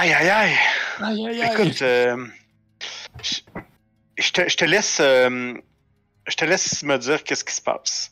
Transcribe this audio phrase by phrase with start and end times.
[0.00, 0.52] Aïe, aïe, aïe.
[1.02, 1.50] Aïe, aïe, aïe.
[1.52, 2.16] Écoute, euh,
[3.22, 3.40] je
[4.18, 4.98] je te, je te laisse.
[5.00, 5.52] euh,
[6.26, 8.10] je te laisse me dire qu'est-ce qui se passe.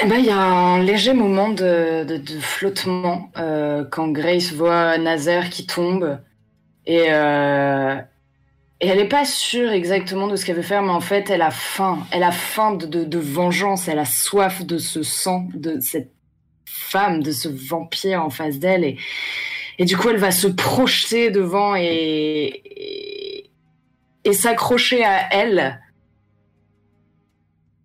[0.00, 4.52] Eh ben, il y a un léger moment de, de- de flottement euh, quand Grace
[4.52, 6.18] voit Nazaire qui tombe
[6.86, 7.96] et, euh,
[8.80, 11.42] et elle n'est pas sûre exactement de ce qu'elle veut faire, mais en fait, elle
[11.42, 12.06] a faim.
[12.12, 16.12] Elle a faim de, de- de vengeance, elle a soif de ce sang, de cette
[16.66, 18.84] femme, de ce vampire en face d'elle.
[18.84, 18.98] Et,
[19.78, 23.50] et du coup, elle va se projeter devant et,
[24.24, 25.80] et, s'accrocher à elle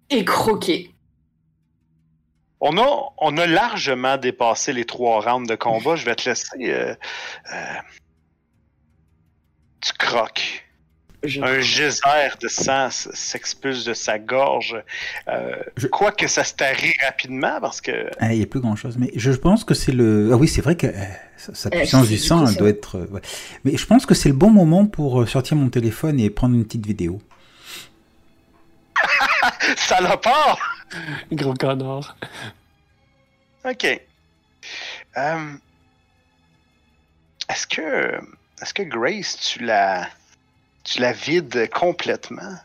[0.10, 0.94] et croquer.
[2.62, 5.96] On a, on a largement dépassé les trois rounds de combat.
[5.96, 6.72] Je vais te laisser.
[6.72, 6.94] euh,
[7.54, 7.76] euh,
[9.82, 10.69] tu croques.
[11.24, 14.82] Je- Un geyser de sang s'expulse de sa gorge.
[15.28, 18.10] Euh, Je- Quoique ça se tarit rapidement parce que.
[18.20, 18.98] Ah, Il n'y a plus grand chose.
[18.98, 20.30] Mais je pense que c'est le.
[20.32, 20.94] Ah oui, c'est vrai que euh,
[21.38, 22.98] sa Euh, puissance du sang elle doit être.
[23.00, 23.22] euh, ouais.
[23.66, 26.56] Mais je pense que c'est le bon moment pour euh, sortir mon téléphone et prendre
[26.56, 27.22] une petite vidéo.
[29.76, 30.58] Salopard!
[31.34, 32.16] Gros connard.
[33.66, 33.84] Ok.
[37.50, 38.20] Est-ce que.
[38.62, 40.08] Est-ce que Grace, tu la.
[40.90, 42.56] Tu la vides complètement?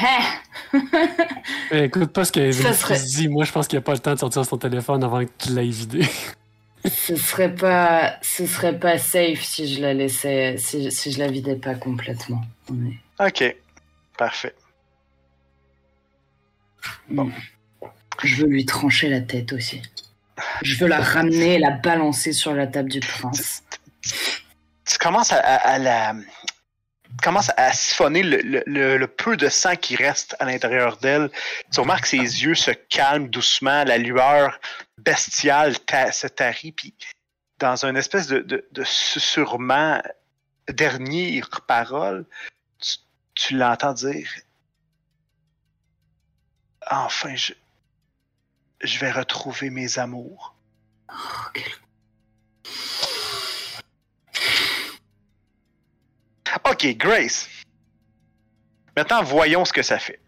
[0.00, 0.18] Hein?
[1.72, 3.28] Eh, écoute pas ce qu'elle serait- dit.
[3.28, 5.30] Moi, je pense qu'il n'y a pas le temps de sortir son téléphone avant que
[5.38, 6.06] tu l'aies vidé.
[6.84, 11.28] Ce serait pas, ce serait pas safe si je la laissais, si, si je la
[11.28, 12.40] vidais pas complètement.
[12.72, 13.54] Mais- Ok.
[14.16, 14.54] Parfait.
[17.10, 17.30] Bon.
[18.22, 19.82] Je veux lui trancher la tête aussi.
[20.62, 23.62] Je veux la ramener et la balancer sur la table du prince.
[24.02, 26.14] Tu commences à, à- la.
[26.14, 31.30] tu commences à siphonner le, peu de sang qui reste à l'intérieur d'elle.
[31.72, 34.58] Tu remarques que ses yeux se calment doucement, la lueur
[34.98, 35.74] bestiale
[36.12, 36.94] se tarit, puis
[37.58, 40.02] dans une espèce de, de, de susurrement,
[40.68, 42.26] dernière parole,
[42.80, 42.96] tu,
[43.34, 44.28] tu l'entends dire
[46.90, 47.52] Enfin, je,
[48.82, 50.54] je vais retrouver mes amours.
[51.12, 51.14] Oh,
[51.54, 51.64] quel-
[56.68, 57.48] Ok, Grace.
[58.96, 60.20] Maintenant, voyons ce que ça fait.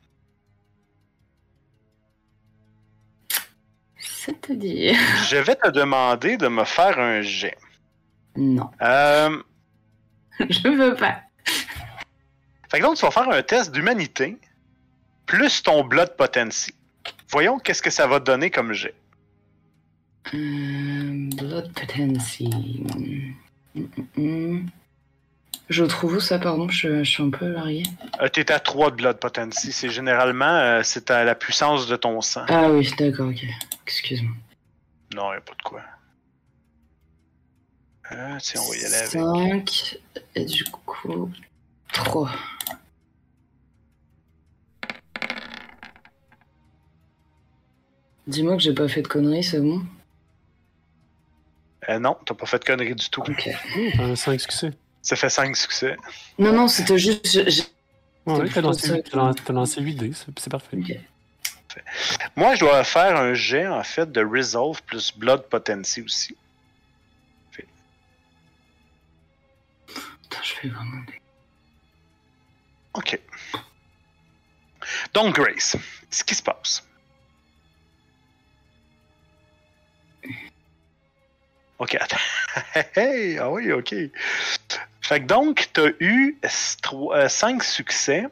[3.98, 4.96] C'est-à-dire?
[5.28, 7.56] Je vais te demander de me faire un jet.
[8.36, 9.42] Non, Euh,
[10.48, 11.22] je veux pas.
[12.70, 14.38] fait que donc, tu vas faire un test d'humanité
[15.26, 16.72] plus ton blood potency.
[17.30, 18.94] Voyons qu'est-ce que ça va te donner comme jet.
[20.32, 22.48] Euh, blood potency.
[23.74, 24.66] Mm, mm, mm.
[25.68, 27.84] Je trouve où ça, pardon je, je suis un peu largué.
[28.20, 29.72] Euh, T'es à 3 de blood potency.
[29.72, 32.44] C'est généralement euh, c'est à la puissance de ton sang.
[32.48, 33.44] Ah oui, d'accord, ok.
[33.86, 34.34] Excuse-moi.
[35.14, 35.80] Non, y a pas de quoi.
[38.12, 39.10] Euh, tiens, on va y aller avec.
[39.10, 39.98] 5,
[40.34, 41.30] et du coup,
[41.92, 42.30] 3.
[48.26, 49.82] Dis-moi que j'ai pas fait de conneries, c'est bon?
[51.88, 53.22] Euh, non, t'as pas fait de conneries du tout.
[53.22, 53.48] Ok.
[54.14, 54.72] 5 succès.
[55.02, 55.96] Ça fait 5 succès.
[56.38, 57.26] Non, non, c'était juste.
[57.26, 57.62] je-
[58.46, 60.76] C'était t'as lancé, lancé- t'as lancé 8 dés, c'est parfait.
[62.36, 66.36] Moi, je dois faire un jet, en fait, de Resolve plus Blood Potency aussi.
[69.86, 71.02] Putain, je fais vraiment.
[71.06, 71.20] des-
[72.94, 73.18] OK.
[75.14, 75.76] Donc, Grace,
[76.10, 76.84] ce qui se passe.
[81.82, 82.16] OK, attends.
[82.96, 83.92] hey, ah oui, OK.
[85.00, 88.24] Fait que donc, tu as eu 5 succès.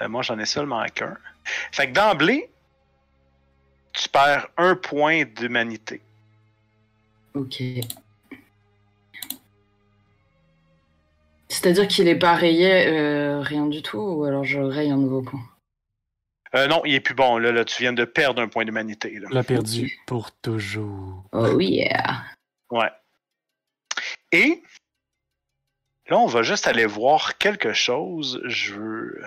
[0.00, 1.16] Euh, moi, j'en ai seulement qu'un.
[1.72, 2.48] Fait que d'emblée,
[3.92, 6.00] tu perds un point d'humanité.
[7.34, 7.60] Ok.
[11.48, 15.22] C'est-à-dire qu'il est pas rayé euh, rien du tout, ou alors je raye un nouveau
[15.22, 15.42] point?
[16.54, 17.38] Euh, non, il est plus bon.
[17.38, 19.10] Là, là, tu viens de perdre un point d'humanité.
[19.10, 21.24] Tu l'as perdu pour toujours.
[21.32, 22.22] Oh yeah
[22.70, 22.90] Ouais.
[24.32, 24.62] Et
[26.08, 28.40] là, on va juste aller voir quelque chose.
[28.44, 29.22] Je veux.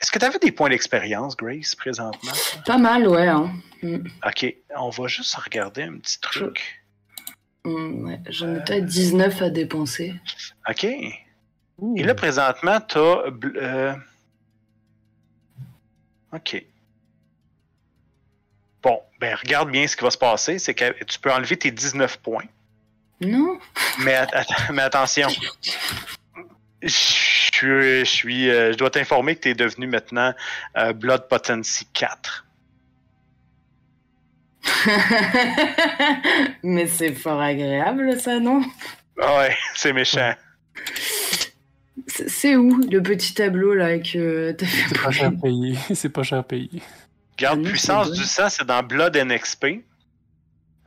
[0.00, 2.32] Est-ce que tu avais des points d'expérience, Grace, présentement?
[2.64, 3.26] Pas mal, ouais.
[3.26, 3.52] Hein.
[3.82, 4.06] Mm.
[4.24, 6.84] Ok, on va juste regarder un petit truc.
[7.64, 8.20] Mm, ouais.
[8.28, 10.14] J'en ai peut-être 19 à dépenser.
[10.68, 10.84] Ok.
[10.84, 13.96] Et là, présentement, tu as.
[16.32, 16.62] Ok.
[18.82, 20.58] Bon, ben regarde bien ce qui va se passer.
[20.58, 22.44] C'est que tu peux enlever tes 19 points.
[23.20, 23.58] Non
[24.00, 25.28] Mais, at- att- mais attention.
[26.82, 30.34] Je suis, je, suis, euh, je dois t'informer que tu es devenu maintenant
[30.76, 32.44] euh, Blood Potency 4.
[36.62, 38.62] Mais c'est fort agréable, ça, non?
[39.20, 40.34] Ah Ouais, c'est méchant.
[42.08, 45.74] C'est où le petit tableau là que t'as fait C'est pas cher payé.
[45.94, 46.70] C'est pas cher payé.
[47.36, 49.84] Garde puissance du sang, c'est dans Blood and XP.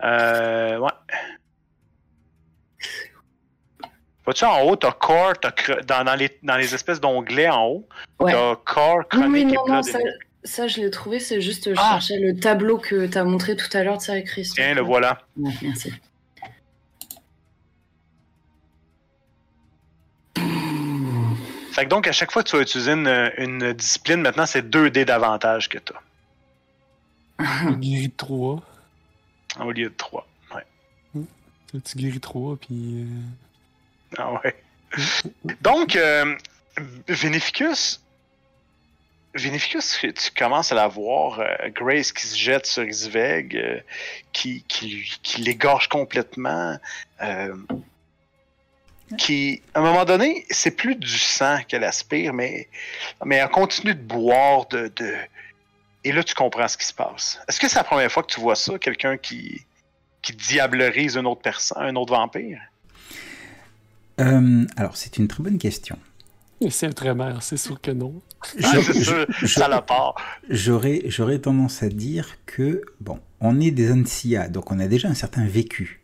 [0.03, 0.89] Euh, ouais.
[4.25, 7.65] Vois-tu en haut, t'as Core, t'as cre- dans, dans, les, dans les espèces d'onglets en
[7.67, 7.87] haut,
[8.19, 8.31] Ouais.
[8.31, 9.99] t'as Core, Chronique et non, non, Blood ça,
[10.43, 11.93] ça je l'ai trouvé, c'est juste je Ah.
[11.99, 14.49] cherchais le tableau que t'as montré tout à l'heure ça, Chris.
[14.53, 15.21] Tiens, le voilà.
[15.37, 15.93] Ouais, merci.
[21.79, 24.69] Fait que donc, à chaque fois que tu vas utiliser une, une discipline, maintenant, c'est
[24.69, 25.77] 2 dés d'avantage que
[27.37, 28.61] Tu guéris 3.
[29.61, 30.27] au lieu de 3.
[30.53, 31.21] Ouais.
[31.85, 33.05] Tu guéris 3, puis.
[33.05, 34.61] euh, Ah ouais.
[35.61, 36.35] Donc, euh,
[37.07, 38.01] Vénéficus,
[39.35, 43.79] Vénéficus, tu commences à la voir, euh, Grace qui se jette sur Isveg, euh,
[44.33, 46.77] qui, qui, qui l'égorge complètement,
[47.21, 47.55] euh,
[49.17, 52.67] qui, à un moment donné, c'est plus du sang qu'elle aspire, mais,
[53.25, 55.13] mais elle continue de boire, de, de...
[56.03, 57.39] Et là, tu comprends ce qui se passe.
[57.47, 59.65] Est-ce que c'est la première fois que tu vois ça, quelqu'un qui,
[60.21, 62.59] qui diablerise une autre personne, un autre vampire?
[64.19, 65.97] Euh, alors, c'est une très bonne question.
[66.61, 68.21] Et c'est un trémère, c'est sûr que non.
[68.63, 68.75] Ah,
[70.51, 75.13] j'aurais tendance à dire que, bon, on est des Ansia, donc on a déjà un
[75.13, 75.98] certain vécu.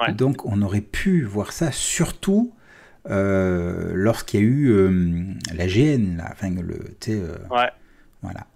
[0.00, 0.12] Ouais.
[0.12, 2.52] Donc on aurait pu voir ça surtout
[3.10, 5.24] euh, lorsqu'il y a eu euh,
[5.54, 7.70] la GN, là, enfin, le, euh, Ouais,
[8.22, 8.46] voilà.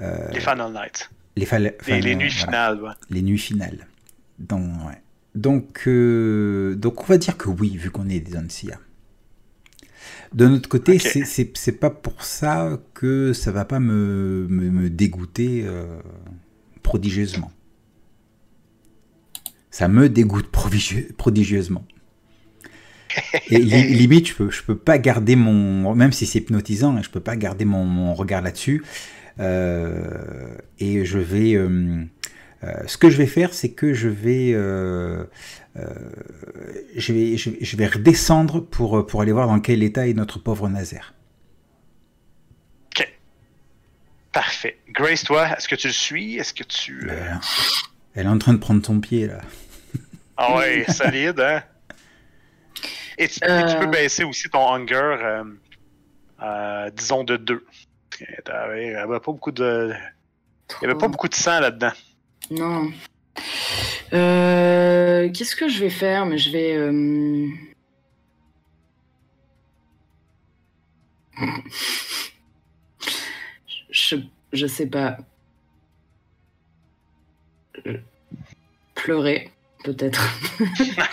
[0.00, 1.10] Euh, les Final Nights.
[1.36, 2.30] les, Les, euh, nuits voilà.
[2.30, 2.90] finales, ouais.
[3.10, 3.86] les nuits finales.
[4.38, 4.70] Donc,
[5.34, 8.78] donc, euh, donc on va dire que oui, vu qu'on est des Ansia.
[10.32, 11.00] De notre côté, Ok.
[11.02, 11.24] c'est-
[11.72, 16.00] pas pour ça que ça va pas me, me, me dégoûter euh,
[16.82, 17.50] prodigieusement.
[19.72, 21.84] Ça me dégoûte prodigieusement.
[23.50, 25.94] Et li- limite, je peux, je peux pas garder mon.
[25.96, 28.84] Même si c'est hypnotisant, hein, je peux pas garder mon, mon regard là-dessus.
[29.40, 31.54] Euh, et je vais.
[31.54, 32.04] euh,
[32.64, 35.26] euh, ce que je vais faire, c'est que je vais, je
[37.12, 40.38] vais, je, vais- je vais redescendre pour, pour aller voir dans quel état est notre
[40.38, 41.14] pauvre Nazaire.
[42.94, 43.08] Ok.
[44.32, 44.78] Parfait.
[44.92, 46.36] Grace, toi, est-ce que tu le suis?
[46.36, 47.08] Est-ce que tu.
[47.10, 47.34] Euh,
[48.14, 49.40] elle est en train de prendre ton pied là.
[50.44, 51.62] Ah ouais, solide, hein?
[53.16, 53.78] Et tu, tu Euh.
[53.78, 55.44] peux baisser aussi ton hunger, euh,
[56.42, 57.64] euh, disons, de 2.
[58.20, 58.26] Il
[58.90, 59.92] n'y avait pas beaucoup de.
[60.80, 61.92] Il avait pas beaucoup de sang là-dedans.
[62.50, 62.90] Non.
[64.12, 66.26] Euh, Qu'est-ce que je vais faire?
[66.26, 67.72] Mais je vais.
[73.90, 74.16] Je,
[74.52, 75.18] je sais pas.
[78.94, 79.50] Pleurer,
[79.84, 80.22] peut-être.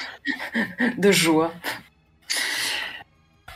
[0.97, 1.53] De joie.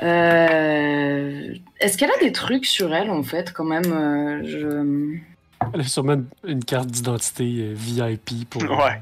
[0.01, 5.17] Euh, Est-ce qu'elle a des trucs sur elle, en fait, quand même euh, je...
[5.73, 8.61] Elle a sûrement une, une carte d'identité euh, VIP pour.
[8.63, 9.01] Ouais.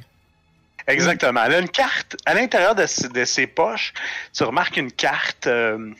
[0.88, 1.44] Exactement.
[1.44, 2.16] Elle a une carte.
[2.26, 3.94] À l'intérieur de, ses- de ses poches,
[4.34, 5.48] tu remarques une carte.
[5.48, 5.92] euh,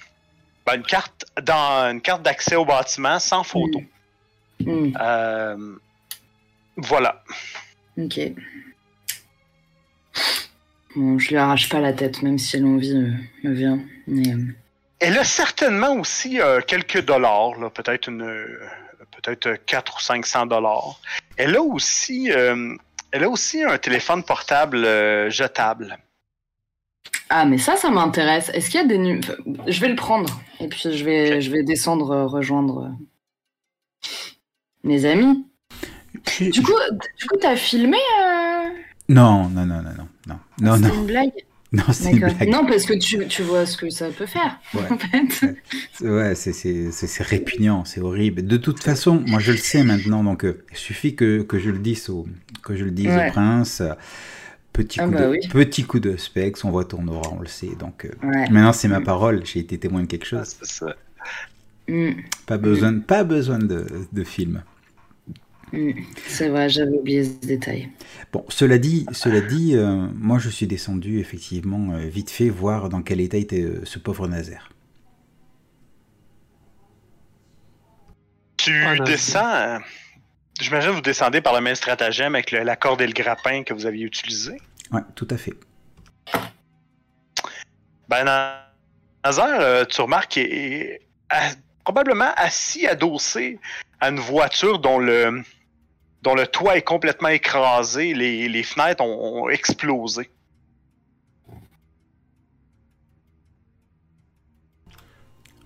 [0.66, 3.82] ben, une carte dans une carte d'accès au bâtiment sans photo.
[4.64, 5.76] Hmm, Euh,
[6.78, 7.24] voilà.
[7.98, 8.20] ok.
[10.96, 13.12] Bon, je lui arrache pas la tête, même si l'envie euh,
[13.44, 13.80] me vient.
[14.08, 14.38] Mais, euh,
[15.00, 18.26] Elle a certainement aussi euh, quelques dollars, là, peut-être une,
[19.12, 21.00] peut-être 4 ou 500 dollars.
[21.38, 22.76] Elle a aussi, euh,
[23.12, 25.98] elle a aussi un téléphone portable euh, jetable.
[27.30, 28.50] Ah, mais ça, ça m'intéresse.
[28.54, 29.22] Est-ce qu'il y a des nu-
[29.68, 30.42] Je vais le prendre.
[30.60, 34.10] Et puis, je vais, je vais descendre, euh, rejoindre euh,
[34.84, 35.46] mes amis.
[36.42, 36.74] Du coup,
[37.20, 38.41] du coup, t'as filmé euh,
[39.14, 41.32] Non, non, non, non, non, non, non, non, une blague
[41.74, 42.50] non, c'est une blague.
[42.50, 44.82] Non, parce que tu, tu vois ce que ça peut faire, Ouais.
[44.92, 45.56] en fait.
[46.02, 48.46] Ouais, c'est- c'est c'est- c'est répugnant, c'est horrible.
[48.46, 51.70] De toute façon, moi je le sais maintenant, donc euh, il suffit que, que je
[51.70, 52.28] le dise au,
[52.64, 53.30] que je le dise Ouais.
[53.30, 53.82] au prince.
[53.82, 53.94] euh,
[54.74, 55.40] Petit Ah coup, bah de, oui.
[55.50, 57.76] petit coup de specs, on voit tournera, on le sait.
[57.78, 58.50] Donc euh, Ouais.
[58.50, 60.56] maintenant c'est ma parole, j'ai été témoin de quelque chose.
[60.62, 60.96] C'est ça.
[61.90, 62.12] Hmm,
[62.46, 64.64] Pas besoin, pas besoin de, de film.
[65.74, 65.92] Hmm.
[66.28, 67.90] C'est vrai, j'avais oublié ce détail.
[68.32, 72.90] Bon, cela dit, cela dit, euh, moi je suis descendu effectivement euh, vite fait voir
[72.90, 74.70] dans quel état était euh, ce pauvre Nazaire.
[78.58, 79.80] Tu Ah, descends.
[80.60, 83.64] J'imagine que vous descendez par le même stratagème avec le- la corde et le grappin
[83.64, 84.58] que vous aviez utilisé?
[84.92, 85.54] Ouais, tout à fait.
[88.08, 88.68] Ben, Na-
[89.26, 91.52] Nazaire, euh, tu remarques qu'il est à-
[91.84, 93.58] probablement assis adossé
[94.00, 95.42] à une voiture dont le,
[96.22, 98.14] dont le toit est complètement écrasé.
[98.14, 100.30] Les, les fenêtres ont, ont explosé.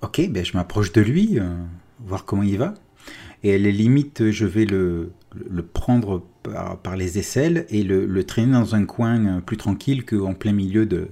[0.02, 1.56] Ok, ben je m'approche de lui, euh,
[2.00, 2.76] voir comment il va.
[3.44, 8.06] Et à la limite, je vais le, le prendre par, par les aisselles et le,
[8.06, 11.10] le traîner dans un coin euh, plus tranquille qu'en plein milieu de,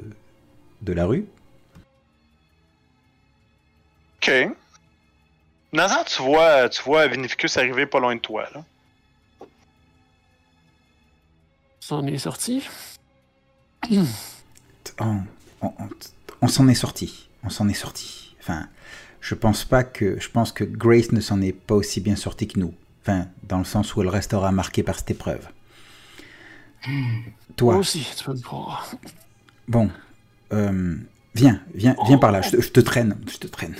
[0.81, 1.25] de la rue.
[4.17, 4.31] Ok.
[5.73, 8.47] Nazar, tu vois, tu vois Vinificus arriver pas loin de toi.
[8.53, 8.63] Là.
[11.85, 12.63] S'en est sorti.
[13.91, 14.05] On,
[15.61, 15.89] on- on-
[16.41, 17.27] on s'en est sorti.
[17.43, 18.35] On s'en est sorti.
[18.39, 18.69] Enfin,
[19.19, 20.17] je pense pas que.
[20.17, 22.73] Je pense que Grace ne s'en est pas aussi bien sortie que nous.
[23.01, 25.45] Enfin, dans le sens où elle restera marquée par cette épreuve.
[26.87, 26.95] Moi
[27.57, 28.89] Toi, aussi, tu peux me croire.
[29.67, 29.89] bon,
[30.53, 30.95] euh,
[31.35, 32.41] viens, viens, viens par là.
[32.41, 33.75] Je te, je te traîne, je te traîne.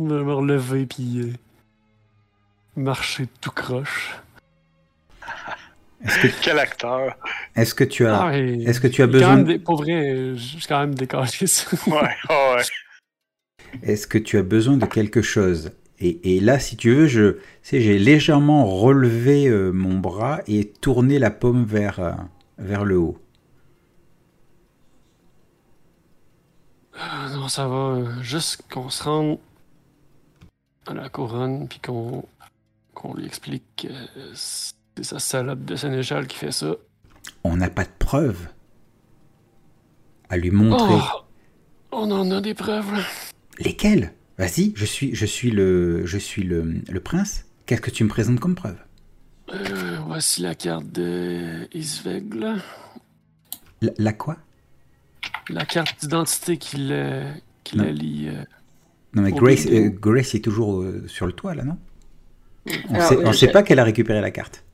[0.00, 1.32] Je vais me relever puis euh,
[2.76, 4.16] marcher tout croche.
[6.04, 7.16] Est-ce que, Quel acteur.
[7.56, 10.56] est-ce que tu as, Ah, et- est-ce que tu as besoin, des- Pour vrai, je
[10.58, 11.28] suis quand même décalé.
[11.86, 11.92] Ouais,
[12.28, 12.62] ouais.
[13.82, 15.72] est-ce que tu as besoin de quelque chose?
[15.98, 20.64] Et, et là, si tu veux, je, sais, j'ai légèrement relevé euh, mon bras et
[20.70, 22.12] tourné la paume vers, euh,
[22.56, 23.18] vers le haut.
[26.98, 27.74] Ah, non, ça va.
[27.76, 29.38] euh, Juste qu'on se rende
[30.86, 32.24] à la couronne puis qu'on
[33.00, 33.88] qu'on lui explique que
[34.34, 36.74] c'est sa salope de Sénéchal qui fait ça.
[37.44, 38.48] On n'a pas de preuves
[40.28, 40.94] à lui montrer.
[41.12, 41.22] Oh,
[41.92, 43.02] on en a des preuves.
[43.58, 44.12] Lesquelles?
[44.38, 47.46] Vas-y, je suis, je suis le, je suis le, le prince.
[47.66, 48.76] Qu'est-ce que tu me présentes comme preuve?
[49.52, 52.56] Euh, voici la carte de Isveg, là.
[53.80, 54.36] la, la quoi?
[55.48, 57.24] La carte d'identité qui la,
[57.64, 57.84] qui Non.
[57.84, 58.28] la lie.
[58.28, 58.44] euh,
[59.14, 61.78] Non mais Grace, euh, Grace est toujours euh, sur le toit là, non?
[62.88, 64.64] On Alors, sait, oui, on je- sait pas qu'elle a récupéré la carte.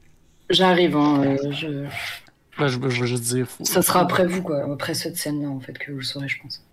[0.50, 1.68] J'arrive, hein, euh, je...
[2.58, 5.48] ben, je, je veux juste dire, faut, ça sera après vous, quoi, après cette scène-là,
[5.48, 6.64] en fait, que vous le saurez, je pense.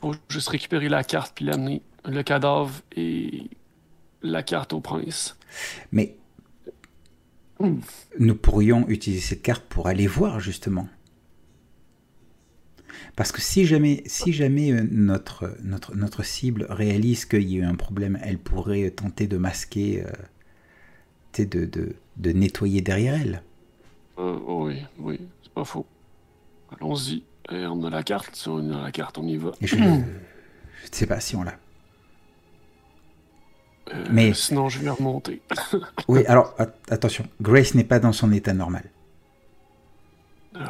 [0.00, 1.82] faut juste récupérer la carte puis l'amener.
[2.06, 3.48] Le cadavre et
[4.22, 5.36] la carte au prince.
[5.92, 6.16] Mais
[7.60, 7.78] Hmm.
[8.18, 10.88] nous pourrions utiliser cette carte pour aller voir justement.
[13.16, 17.58] Parce que si jamais, si jamais euh, notre, notre, notre cible réalise qu'il y a
[17.60, 23.42] eu un problème, elle pourrait tenter de masquer, euh, de, de, de nettoyer derrière elle.
[24.18, 25.86] Euh, oui, oui, c'est pas faux.
[26.78, 27.22] Allons-y.
[27.50, 28.34] Et on a la carte.
[28.34, 29.52] Si on a la carte, on y va.
[29.60, 30.02] Et je ne
[30.90, 31.58] sais pas si on l'a.
[33.92, 35.42] Euh, Mais- Sinon, je vais remonter.
[36.08, 38.84] Oui, alors at- attention, Grace n'est pas dans son état normal.
[40.54, 40.62] Quoi?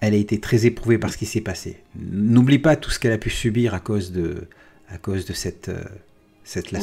[0.00, 1.82] Elle a été très éprouvée par ce qui s'est passé.
[1.94, 4.48] N'oublie pas tout ce qu'elle a pu subir à cause de,
[4.88, 5.84] à cause de cette, euh,
[6.44, 6.72] cette.
[6.72, 6.80] Ouais,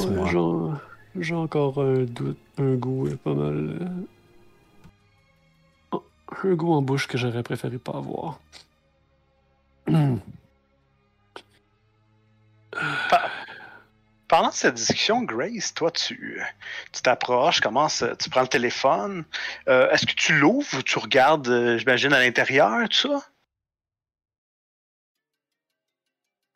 [1.20, 3.78] j'ai encore un doute, un goût euh, pas mal.
[3.82, 3.88] euh,
[5.92, 6.04] oh,
[6.44, 8.40] un goût en bouche que j'aurais préféré pas avoir.
[14.30, 16.40] Pendant cette discussion, Grace, toi, tu
[17.04, 19.26] t'approches, tu prends le téléphone.
[19.68, 23.28] Euh, Est-ce que tu l'ouvres ou tu regardes, euh, j'imagine, à l'intérieur, tout ça?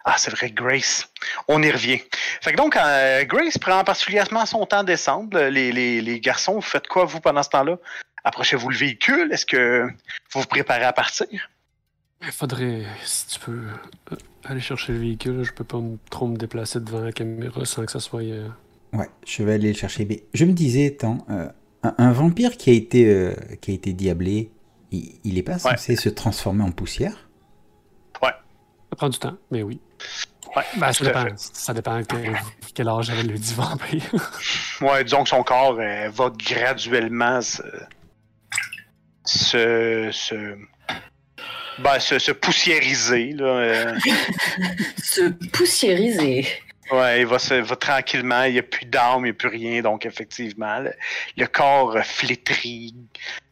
[0.05, 1.11] Ah, c'est vrai, Grace.
[1.47, 1.99] On y revient.
[2.41, 5.39] Fait que donc, euh, Grace prend particulièrement son temps à descendre.
[5.39, 7.77] Les, les, les garçons, vous faites quoi, vous, pendant ce temps-là?
[8.23, 9.31] Approchez-vous le véhicule?
[9.33, 9.87] Est-ce que
[10.31, 11.49] vous vous préparez à partir?
[12.25, 13.51] Il faudrait, si tu peux,
[14.11, 14.15] euh,
[14.45, 15.43] aller chercher le véhicule.
[15.43, 18.21] Je peux pas me- trop me déplacer devant la caméra sans que ça soit.
[18.23, 18.47] euh,
[18.93, 20.05] Ouais, je vais aller le chercher.
[20.05, 21.49] Mais je me disais, attends, euh,
[21.83, 24.51] un, un vampire qui a été, euh, qui a été diablé,
[24.91, 27.29] il, il est pas censé se transformer en poussière?
[28.21, 29.81] Ça prend du temps, mais oui.
[30.55, 31.25] Ouais, Ben, ça dépend.
[31.35, 32.37] Ça dépend quel,
[32.75, 34.03] quel âge avait le dit vampire.
[34.81, 37.63] Ouais, disons que son corps euh, va graduellement se.
[39.25, 40.09] se.
[40.11, 40.55] se,
[41.79, 43.33] ben, se, se poussiériser.
[43.33, 43.95] Là, euh.
[45.03, 46.47] Se poussiériser.
[46.91, 49.47] ouais, il va, se, va tranquillement, il n'y a plus d'âme, il n'y a plus
[49.49, 50.93] rien, donc effectivement, le,
[51.37, 52.95] le corps euh, flétrit.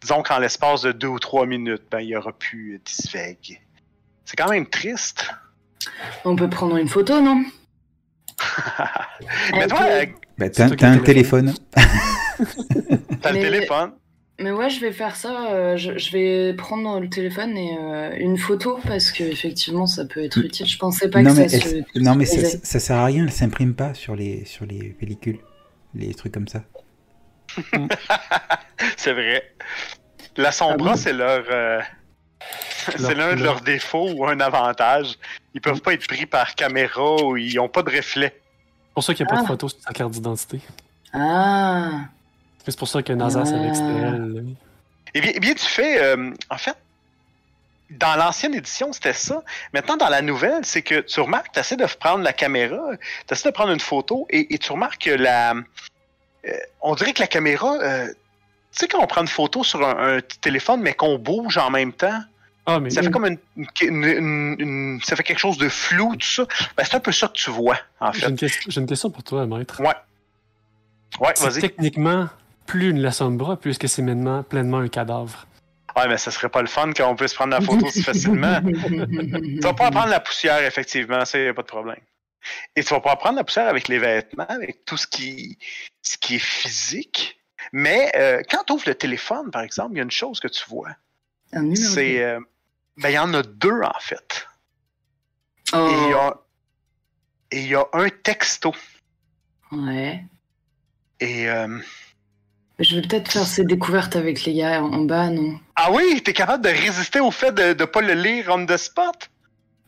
[0.02, 3.62] Disons qu'en l'espace de deux ou trois minutes, ben, il n'y aura plus euh, d'Isveg.
[4.26, 5.30] C'est quand même triste.
[6.26, 7.44] On peut prendre une photo, non?
[9.54, 10.06] Mais toi, euh,
[10.50, 11.54] T'as un le téléphone.
[13.22, 13.92] t'as le téléphone?
[14.42, 15.52] Mais ouais, je vais faire ça.
[15.52, 20.06] euh, je, je vais prendre le téléphone et euh, une photo parce que effectivement, ça
[20.06, 20.66] peut être utile.
[20.68, 22.00] Je pensais pas non, que mais ça elle- se.
[22.00, 25.40] non, mais ça, ça sert à rien, elle s'imprime pas sur les, sur les pellicules.
[25.94, 26.64] Les trucs comme ça.
[28.98, 29.44] C'est vrai.
[30.38, 31.00] La Sombra, Ah oui.
[31.02, 31.44] c'est leur.
[31.52, 31.82] euh,
[32.98, 35.18] c'est l'un de leurs défauts ou un avantage.
[35.54, 38.34] Ils peuvent pas être pris par caméra ou ils ont pas de reflet.
[38.88, 39.44] C'est pour ça qu'il n'y a pas Ah.
[39.44, 40.62] de photo sur sa carte d'identité.
[41.14, 41.92] Ah.
[42.66, 44.46] C'est pour ça que NASA c'est avec elle.
[45.14, 46.02] Eh bien, eh bien, tu fais.
[46.02, 46.76] euh, en fait,
[47.90, 49.42] dans l'ancienne édition, c'était ça.
[49.74, 52.80] Maintenant, dans la nouvelle, c'est que tu remarques, tu essaies de prendre la caméra,
[53.28, 55.54] tu essaies de prendre une photo et, et tu remarques que la.
[56.46, 56.52] euh,
[56.82, 57.78] on dirait que la caméra.
[57.82, 58.14] euh, tu
[58.80, 62.22] sais, quand on prend une photo sur un, téléphone, mais qu'on bouge en même temps,
[62.66, 63.38] Ah, mais ça fait comme une,
[63.82, 66.46] une- une- une- Ça fait quelque chose de flou, tout ça.
[66.78, 68.62] Ben, c'est un peu ça que tu vois, en j'ai fait.
[68.70, 69.82] j'ai une question pour toi, maître.
[69.82, 69.88] Ouais.
[71.20, 71.60] Ouais, vas-y.
[71.60, 72.30] techniquement
[72.66, 75.46] plus une leçon de bras puisque c'est maintenant pleinement un cadavre.
[75.96, 78.62] Ouais, mais ça serait pas le fun qu'on puisse prendre la photo si facilement.
[78.66, 82.00] Tu vas pas prendre la poussière, effectivement, ça, y a pas de problème.
[82.76, 85.58] Et tu vas pas prendre la poussière avec les vêtements, avec tout ce qui,
[86.02, 87.40] ce qui est physique.
[87.74, 90.48] Mais euh, quand tu ouvres le téléphone, par exemple, il y a une chose que
[90.48, 90.96] tu vois.
[91.76, 92.24] C'est.
[92.24, 92.40] euh,
[92.98, 94.48] ben, il y en a deux, en fait.
[95.74, 95.88] Oh.
[95.90, 96.38] Et il y a,
[97.52, 98.74] et il y a un texto.
[99.72, 100.24] Ouais.
[101.20, 101.50] Et.
[101.50, 101.78] euh,
[102.80, 105.60] Je vais peut-être faire ces découvertes avec les gars en en bas, non?
[105.76, 108.78] Ah oui, t'es capable de résister au fait de ne pas le lire on the
[108.78, 109.30] spot?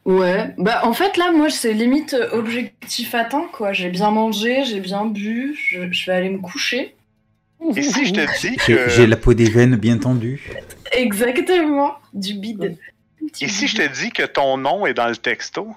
[0.06, 0.54] Ouais.
[0.58, 3.72] Bah, en fait, là, moi, c'est limite euh, objectif atteint, quoi.
[3.74, 6.94] J'ai bien mangé, j'ai bien bu, je, je vais aller me coucher.
[7.75, 8.90] Et si je te dis J'ai que.
[8.90, 10.52] j'ai la peau des veines bien tendue.
[10.92, 11.94] Exactement.
[12.13, 12.78] Du bide.
[13.40, 15.74] Et si je te dis que ton nom est dans le texto?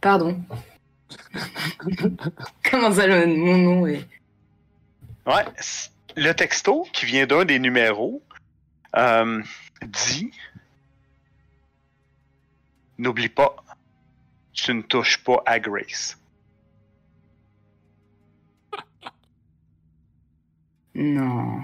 [0.00, 0.36] Pardon.
[2.70, 4.04] Comment ça, le- mon nom est...
[5.26, 5.44] Ouais,
[6.16, 8.22] le texto qui vient d'un des numéros
[8.96, 9.42] euh,
[9.84, 10.30] dit
[12.98, 13.56] N'oublie pas,
[14.52, 16.18] tu ne touches pas à Grace.
[20.94, 21.62] Non.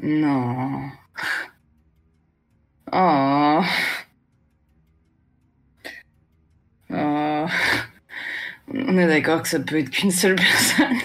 [0.00, 0.90] Non.
[2.92, 3.62] Oh.
[6.90, 7.46] Oh.
[8.68, 10.98] On est d'accord que ça peut être qu'une seule personne.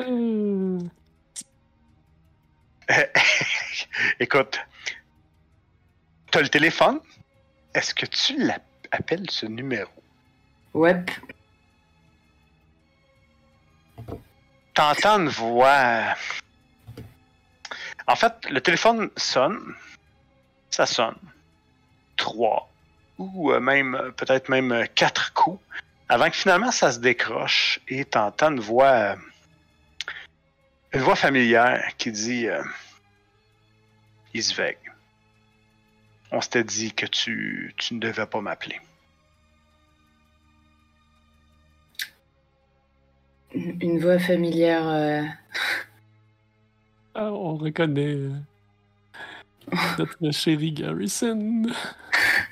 [0.00, 0.78] Euh,
[4.20, 4.60] Écoute,
[6.30, 7.00] t'as le téléphone?
[7.74, 9.90] Est-ce que tu l'appelles ce numéro?
[10.74, 11.04] Ouais.
[14.74, 16.14] T'entends une voix.
[18.06, 19.74] En fait, le téléphone sonne.
[20.70, 21.16] Ça sonne.
[22.16, 22.68] Trois.
[23.18, 25.60] Ou euh, même, peut-être même euh, quatre coups.
[26.08, 28.90] Avant que finalement ça se décroche et t'entends une voix.
[28.92, 29.16] euh,
[30.92, 32.62] Une voix familière qui dit euh,
[34.34, 34.76] Isveg,
[36.30, 38.80] on s'était dit que tu, tu ne devais pas m'appeler.
[43.54, 44.86] Une voix familière.
[44.88, 45.22] euh,
[47.14, 48.32] ah, on reconnaît euh,
[49.98, 51.62] notre chéri Garrison.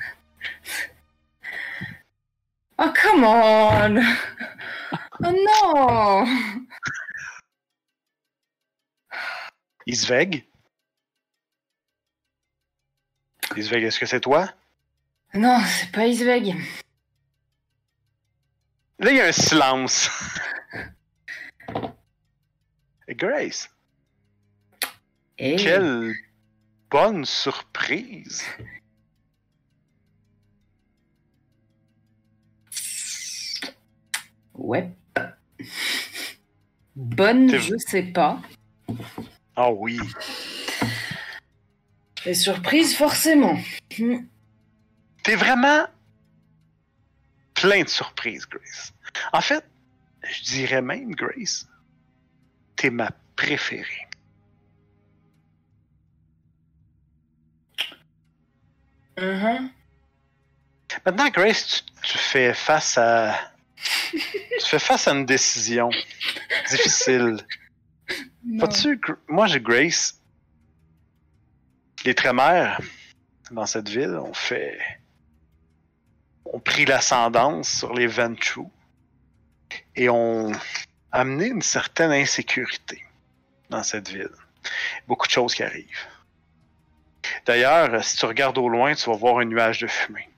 [2.84, 4.02] Oh, come on!
[5.22, 6.66] Oh non!
[9.86, 10.44] Isveg
[13.56, 14.52] Isveg, est-ce que c'est toi?
[15.34, 16.56] Non, c'est pas Isveg.
[18.98, 20.10] Là, il y a un silence.
[23.10, 23.68] Grace,
[25.38, 25.56] Hey.
[25.56, 26.14] quelle
[26.90, 28.42] bonne surprise.
[34.62, 34.88] Ouais.
[36.94, 38.40] Bonne, je sais pas.
[39.56, 39.98] Ah oui.
[42.24, 43.58] Et surprise, forcément.
[43.98, 44.18] Hmm.
[45.24, 45.86] T'es vraiment
[47.54, 48.92] plein de surprises, Grace.
[49.32, 49.64] En fait,
[50.22, 51.66] je dirais même, Grace,
[52.76, 54.06] t'es ma préférée.
[59.18, 59.70] Mhm.
[61.04, 63.34] Maintenant, Grace, tu, tu fais face à.
[64.62, 65.90] tu fais face à une décision
[66.70, 67.44] difficile.
[68.96, 70.18] Gr- moi j'ai Grace.
[72.04, 72.80] Les Trémères,
[73.50, 74.78] dans cette ville, ont fait.
[76.44, 78.66] ont pris l'ascendance sur les Ventrue
[79.94, 80.52] et ont
[81.12, 83.04] amené une certaine insécurité
[83.70, 84.30] dans cette ville.
[85.06, 86.06] Beaucoup de choses qui arrivent.
[87.46, 90.28] D'ailleurs, si tu regardes au loin, tu vas voir un nuage de fumée.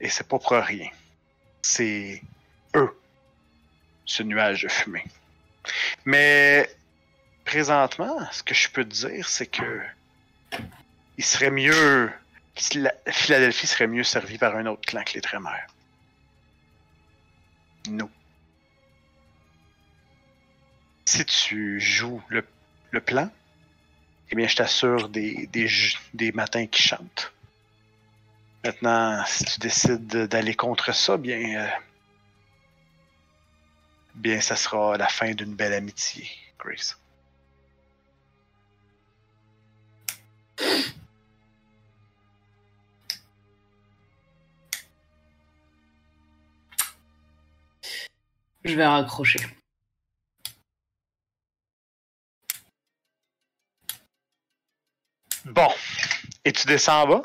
[0.00, 0.90] Et c'est pas pour rien.
[1.62, 2.20] C'est
[4.06, 5.04] ce nuage de fumée.
[6.04, 6.68] Mais
[7.44, 9.82] présentement, ce que je peux te dire, c'est que
[11.16, 12.10] il serait mieux.
[12.74, 15.66] la- Philadelphie serait mieux servie par un autre clan que les Trémères.
[17.88, 18.10] Nous.
[21.04, 22.46] Si tu joues le,
[22.90, 23.30] le plan,
[24.30, 25.48] eh bien, je t'assure des,
[26.32, 27.32] matins qui chantent.
[28.64, 31.68] Maintenant, si tu décides de- d'aller contre ça, bien, euh,
[34.14, 36.98] bien, ça sera la fin d'une belle amitié, Grace.
[48.64, 49.40] Je vais raccrocher.
[55.44, 55.68] Bon.
[56.46, 57.22] Et tu descends en bas?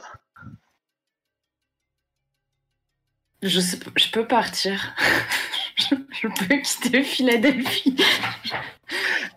[3.42, 4.94] Je sais pas, je peux partir.
[5.80, 7.96] je, je peux quitter Philadelphie.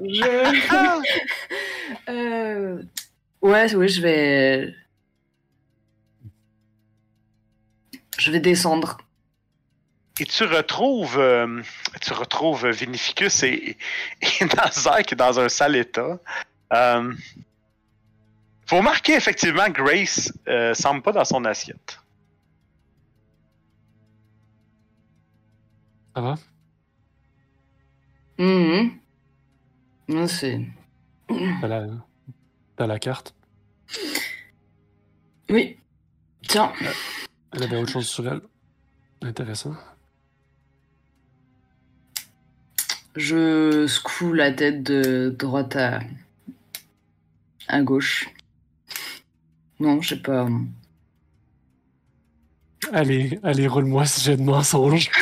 [0.00, 0.52] je.
[2.08, 2.82] Euh,
[3.42, 4.74] Ouais, oui, je vais.
[8.18, 8.98] Je vais descendre.
[10.20, 11.60] Et tu retrouves, euh,
[12.00, 13.76] tu retrouves Vinificus et,
[14.20, 16.20] et Nazar qui est dans un sale état.
[16.72, 17.12] Euh,
[18.68, 21.98] vous remarquez effectivement Grace euh, semble pas dans son assiette.
[26.14, 26.34] Ça va?
[28.38, 28.98] Mhm.
[30.08, 30.60] Non, c'est.
[31.28, 31.86] T'as la,
[32.76, 33.34] t'as la carte?
[35.48, 35.78] Oui.
[36.48, 36.72] Tiens.
[37.52, 38.42] Elle avait autre chose sur elle.
[39.22, 39.74] Intéressant.
[43.14, 46.00] Je secoue la tête de droite à,
[47.68, 48.28] à gauche.
[49.80, 50.48] Non, je sais pas.
[52.92, 55.10] Allez, allez, roule-moi si j'ai de mensonge.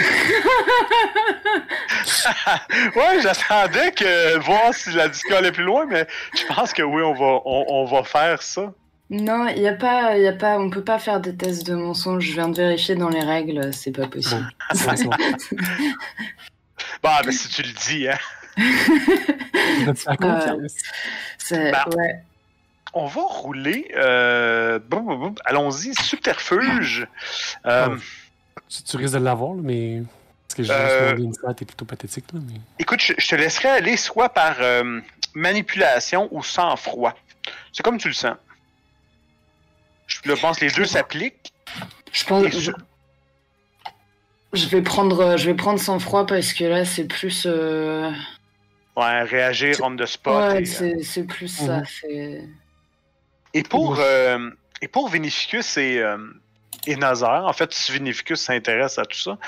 [2.96, 7.02] ouais, j'attendais que voir si la disco allait plus loin, mais je pense que oui,
[7.02, 8.72] on va, on, on va faire ça.
[9.10, 11.74] Non, il y a pas, y a pas, on peut pas faire des tests de
[11.74, 12.24] mensonge.
[12.24, 14.48] Je viens de vérifier dans les règles, c'est pas possible.
[14.72, 15.10] C'est bon.
[17.02, 18.18] Bah, ben, si tu le dis, hein.
[21.38, 21.84] C'est, Bah.
[21.96, 22.22] ouais.
[22.92, 23.90] On va rouler.
[23.96, 27.06] Euh, bon, bon, bon, Allons-y, subterfuge.
[27.66, 27.96] Euh,
[28.68, 30.02] Tu, tu risques de l'avoir, mais.
[30.48, 31.10] Parce que j'ai Euh.
[31.10, 32.60] juste une stat est plutôt pathétique, là, mais.
[32.78, 35.00] Écoute, je, je te laisserai aller soit par euh,
[35.34, 37.14] manipulation ou sang-froid.
[37.72, 38.36] C'est comme tu le sens.
[40.08, 41.52] Je pense que les deux s'appliquent.
[42.12, 42.72] Je pense, je,
[44.52, 48.10] je vais prendre, je vais prendre sang froid parce que là c'est plus, euh,
[48.96, 50.34] Ouais, réagir on the spot.
[50.52, 51.82] ouais, et, c'est, c'est plus ça.
[52.08, 52.48] Mhm.
[53.54, 56.18] Et pour, euh, et pour Vinificus et, euh,
[56.86, 59.38] et Nazar, en fait, si Vinificus s'intéresse à tout ça,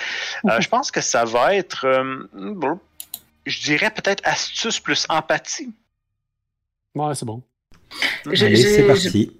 [0.46, 2.78] euh, je pense que ça va être, euh, bon,
[3.46, 5.72] je dirais peut-être astuce plus empathie.
[6.94, 7.42] Ouais, c'est bon.
[8.26, 9.36] Allez, c'est parti.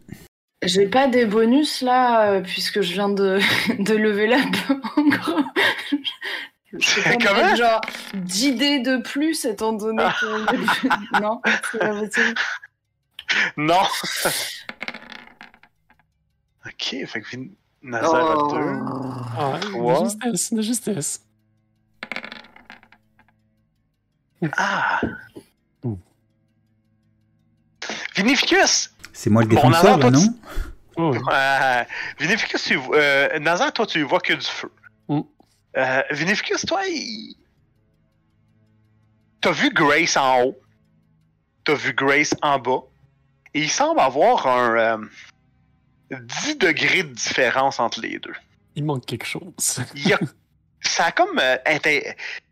[0.63, 3.41] J'ai pas des bonus là, puisque je viens de,
[3.83, 4.31] de lever.
[6.73, 7.55] Je sais pas, Comment?
[7.57, 7.81] genre
[8.15, 11.21] 10 dés de plus étant donné que.
[11.21, 12.35] non, c'est pas possible.
[13.57, 13.83] Non!
[16.67, 17.51] ok, fait que Vin-
[17.83, 18.53] Nazar a Oh.
[18.53, 18.79] deux.
[19.37, 20.01] Ah, Ouais.
[20.01, 21.21] de justesse, de justesse.
[24.57, 25.01] Ah!
[25.85, 25.95] Hmm.
[28.17, 28.91] Vinificus!
[29.13, 30.39] C'est moi le Bon, défenseur, Nazar, là, toi, non?
[30.97, 31.19] Oh, oui.
[31.33, 31.85] Euh,
[32.19, 34.71] Vinificus, tu vois- euh, Nazar, toi, tu vois que du feu.
[35.09, 35.21] Mm.
[35.77, 37.37] Euh, Vinificus, toi, il...
[39.41, 40.59] t'as vu Grace en haut,
[41.65, 42.81] t'as vu Grace en bas,
[43.55, 44.77] et il semble avoir un
[46.13, 48.35] euh, 10 degrés de différence entre les deux.
[48.75, 49.81] Il manque quelque chose.
[49.95, 50.19] Il y a-
[50.81, 51.57] ça a comme euh,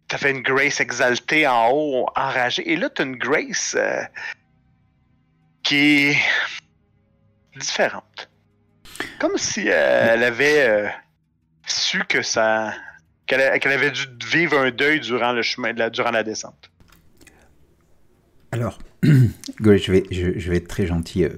[0.08, 4.02] T'avais une Grace exaltée en haut, enragée, et là, t'as une Grace euh,
[5.62, 6.16] qui est
[7.56, 8.28] différente.
[9.20, 10.88] Comme si euh, elle avait euh,
[11.66, 12.74] su que ça.
[13.26, 13.40] qu'elle
[13.72, 16.70] avait dû vivre un deuil durant le chemin, de la, durant la descente.
[18.52, 21.24] Alors, Je vais, je, je vais être très gentil.
[21.24, 21.28] euh,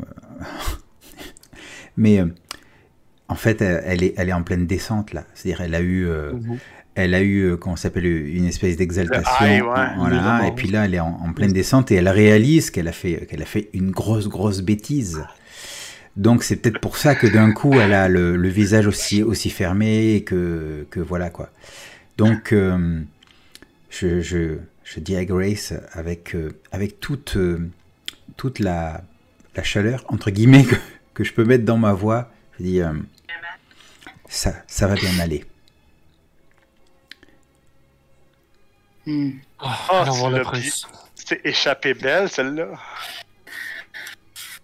[0.00, 0.04] euh,
[1.96, 2.26] Mais euh,
[3.28, 5.24] en fait, elle est, elle est en pleine descente là.
[5.34, 6.58] C'est-à-dire, elle a eu, Mhm.
[6.94, 9.30] elle a eu, comment s'appelle, une espèce d'exaltation.
[9.44, 9.86] High, ouais.
[9.96, 10.46] Voilà.
[10.48, 13.26] Et puis là, elle est en, en pleine descente et elle réalise qu'elle a fait,
[13.26, 15.22] qu'elle a fait une grosse, grosse bêtise.
[16.16, 19.48] Donc c'est peut-être pour ça que d'un coup, elle a le, le visage aussi, aussi
[19.50, 21.50] fermé et que, que voilà quoi.
[22.18, 23.00] Donc, euh,
[23.90, 24.56] je, je,
[24.90, 27.70] je dis à Grace avec, euh, avec toute, euh,
[28.36, 29.02] toute la,
[29.54, 30.74] la chaleur, entre guillemets, que,
[31.14, 32.92] que je peux mettre dans ma voix, je dis euh,
[34.28, 35.44] ça, ça va bien aller.
[39.06, 39.30] Hmm.
[39.60, 40.52] Ah, Ah.
[41.14, 42.72] C'est échappé belle, celle-là.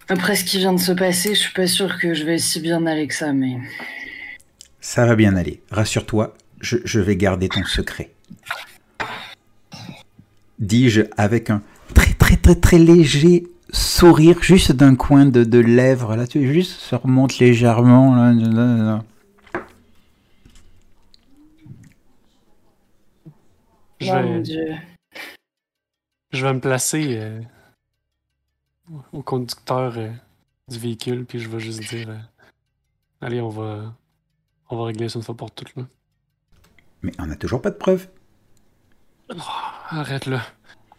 [0.09, 2.59] Après ce qui vient de se passer, je suis pas sûre que je vais si
[2.59, 3.57] bien aller que ça, mais.
[4.81, 5.61] Ça va bien aller.
[5.71, 8.11] Rassure-toi, je, je vais garder ton secret.
[10.59, 11.61] Dis-je avec un
[11.93, 16.15] très très très très léger sourire juste d'un coin de, de lèvres.
[16.15, 18.15] Là, tu juste se remonte légèrement.
[18.15, 19.03] Là, là, là.
[23.99, 24.75] Je Oh vais, mon dieu.
[26.31, 27.41] je vais me placer euh,
[29.11, 30.11] au conducteur euh,
[30.67, 32.17] du véhicule, puis je vais juste dire euh,
[33.21, 33.95] Allez, on va,
[34.69, 35.75] on va régler ça une fois pour toutes.
[35.75, 35.83] Là.
[37.01, 38.07] Mais on n'a toujours pas de preuves.
[39.89, 40.41] Arrête là.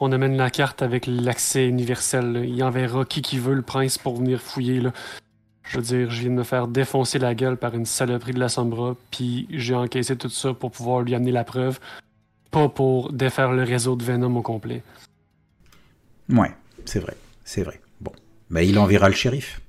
[0.00, 2.32] On amène la carte avec l'accès universel.
[2.32, 2.40] là.
[2.44, 4.80] Il enverra qui qui veut le prince pour venir fouiller.
[4.80, 4.92] Là.
[5.64, 8.38] Je veux dire, je viens de me faire défoncer la gueule par une saloperie de
[8.40, 11.78] la Sombra, puis j'ai encaissé tout ça pour pouvoir lui amener la preuve,
[12.50, 14.82] pas pour défaire le réseau de Venom au complet.
[16.30, 16.54] Ouais,
[16.86, 17.80] c'est vrai, c'est vrai.
[18.00, 18.12] Bon,
[18.48, 19.60] bah il enverra le shérif.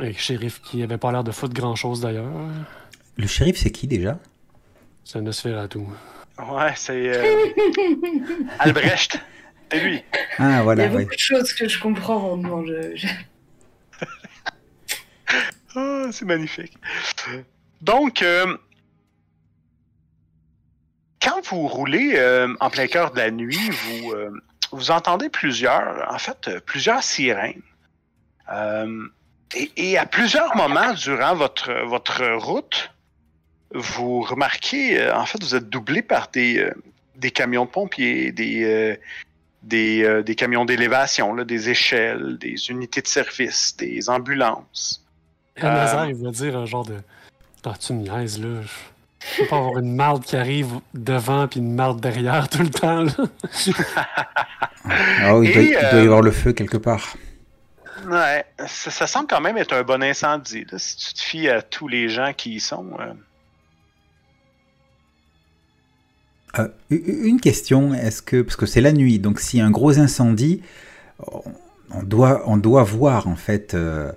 [0.00, 2.30] Et shérif qui avait pas l'air de foutre grand chose d'ailleurs.
[3.16, 4.18] Le shérif, c'est qui déjà?
[5.04, 5.80] C'est un Nosferatu.
[6.48, 6.92] Ouais, c'est.
[7.16, 7.46] euh,
[8.58, 9.18] Albrecht.
[9.72, 10.02] C'est lui.
[10.38, 12.64] Ah Il y voilà, a beaucoup de choses que je comprends rondement.
[12.66, 13.06] Je, je-
[15.76, 16.76] Ah, c'est magnifique.
[17.80, 18.56] Donc, euh,
[21.22, 24.30] quand vous roulez euh, en plein cœur de la nuit, vous, euh,
[24.72, 27.62] vous entendez plusieurs, en fait, plusieurs sirènes.
[28.52, 29.06] Euh,
[29.54, 32.90] et, et à plusieurs moments durant votre, votre route,
[33.74, 36.72] vous remarquez, euh, en fait, vous êtes doublé par des, euh,
[37.16, 38.96] des camions de pompiers, des, euh,
[39.62, 45.04] des, euh, des camions d'élévation, des échelles, des unités de service, des ambulances.
[45.60, 46.96] Nazar, il va dire un genre de.
[47.64, 48.62] Ah, tu me niaises, là?
[49.36, 52.70] Je peux pas avoir une marde qui arrive devant puis une marde derrière tout le
[52.70, 53.12] temps, là.
[55.30, 57.14] Oh, il, doit, il doit y avoir le feu quelque part.
[58.08, 61.48] Ouais, ça, ça semble quand même être un bon incendie, là, si tu te fies
[61.50, 62.86] à tous les gens qui y sont.
[62.98, 63.12] euh.
[66.58, 69.70] Euh, une question, est-ce que parce que c'est la nuit, donc s'il y a un
[69.70, 70.62] gros incendie,
[71.92, 73.74] on doit on doit voir en fait.
[73.74, 74.10] euh,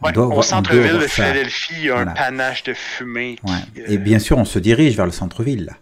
[0.00, 1.06] on Ouais, doit au centre-ville de.
[1.06, 2.10] Philadelphie, il y a Voilà.
[2.10, 3.38] un panache de fumée.
[3.46, 5.66] qui, euh, Et bien sûr, on se dirige vers le centre-ville.
[5.66, 5.74] là.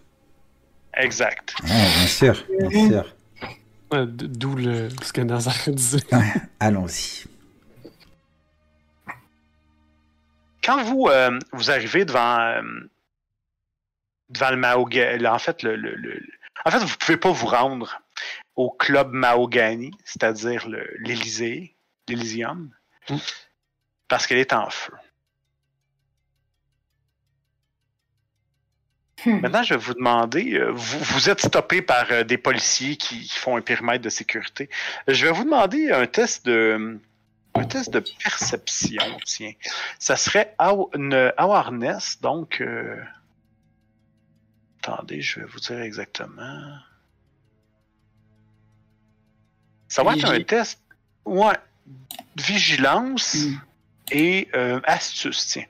[1.01, 1.55] Exact.
[1.63, 3.15] Ouais, bien sûr, bien sûr.
[4.05, 4.89] D'où le...
[5.01, 5.99] ce que Nazar disait.
[6.59, 7.25] Allons-y.
[10.63, 12.61] Quand vous, euh, vous arrivez devant, euh,
[14.31, 16.21] devant le Mahogany, en fait, le, le- le-
[16.65, 18.01] en fait, vous pouvez pas vous rendre
[18.55, 20.67] au club Mahogany, c'est-à-dire
[20.99, 21.75] l'Élysée,
[22.07, 22.71] l'Elysium,
[23.09, 23.15] Mm.
[24.07, 24.93] parce qu'elle est en feu.
[29.25, 29.39] Hmm.
[29.39, 33.21] Maintenant, je vais vous demander, euh, vous, vous êtes stoppé par euh, des policiers qui,
[33.21, 34.67] qui font un périmètre de sécurité.
[35.07, 36.99] Je vais vous demander un test de
[37.53, 39.51] un test de perception, tiens.
[39.99, 42.95] Ça serait awareness, donc euh,
[44.83, 46.77] attendez, je vais vous dire exactement.
[49.87, 50.79] Ça va être un test,
[51.25, 51.57] ouais,
[52.37, 53.55] vigilance Hmm.
[54.11, 55.65] et euh, astuce, tiens.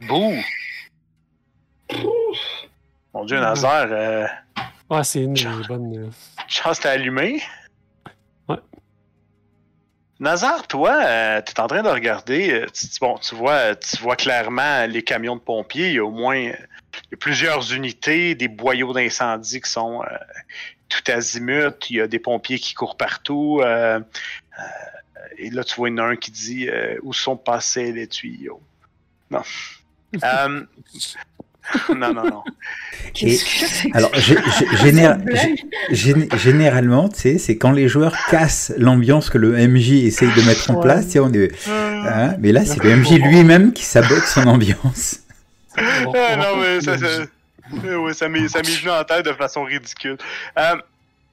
[0.00, 0.34] Bouh!
[3.14, 4.26] Mon dieu, Nazar, euh,
[4.90, 5.44] Ouais, c'est une des
[6.52, 6.60] bonnes.
[6.60, 7.42] euh, chance t'es allumé.
[8.48, 8.56] Ouais.
[10.20, 12.52] Nazar, toi, euh, t'es en train de regarder.
[12.52, 15.88] euh, tu, tu- bon, tu vois, tu vois clairement les camions de pompiers.
[15.88, 16.54] Il y a au moins euh,
[16.94, 20.16] il y a plusieurs unités, des boyaux d'incendie qui sont euh,
[20.88, 21.90] tout azimut.
[21.90, 23.60] Il y a des pompiers qui courent partout.
[23.62, 24.62] euh, euh,
[25.38, 27.90] et là, tu vois, il y en a un qui dit euh, Où sont passés
[27.92, 28.62] les tuyaux?
[29.30, 29.42] Non.
[31.96, 32.42] Non, non, non.
[33.14, 34.10] Que Alors,
[36.36, 40.70] généralement, tu sais, c'est quand les joueurs cassent l'ambiance que le MJ essaye de mettre
[40.70, 40.82] en Ouais.
[40.82, 41.06] place.
[41.06, 45.18] tu sais, on est- hein, mais là, c'est le MJ lui-même qui sabote son ambiance.
[45.78, 47.06] Ah, non, mais ça, ça,
[48.12, 50.18] ça m'est venu en tête de façon ridicule.
[50.58, 50.76] Euh,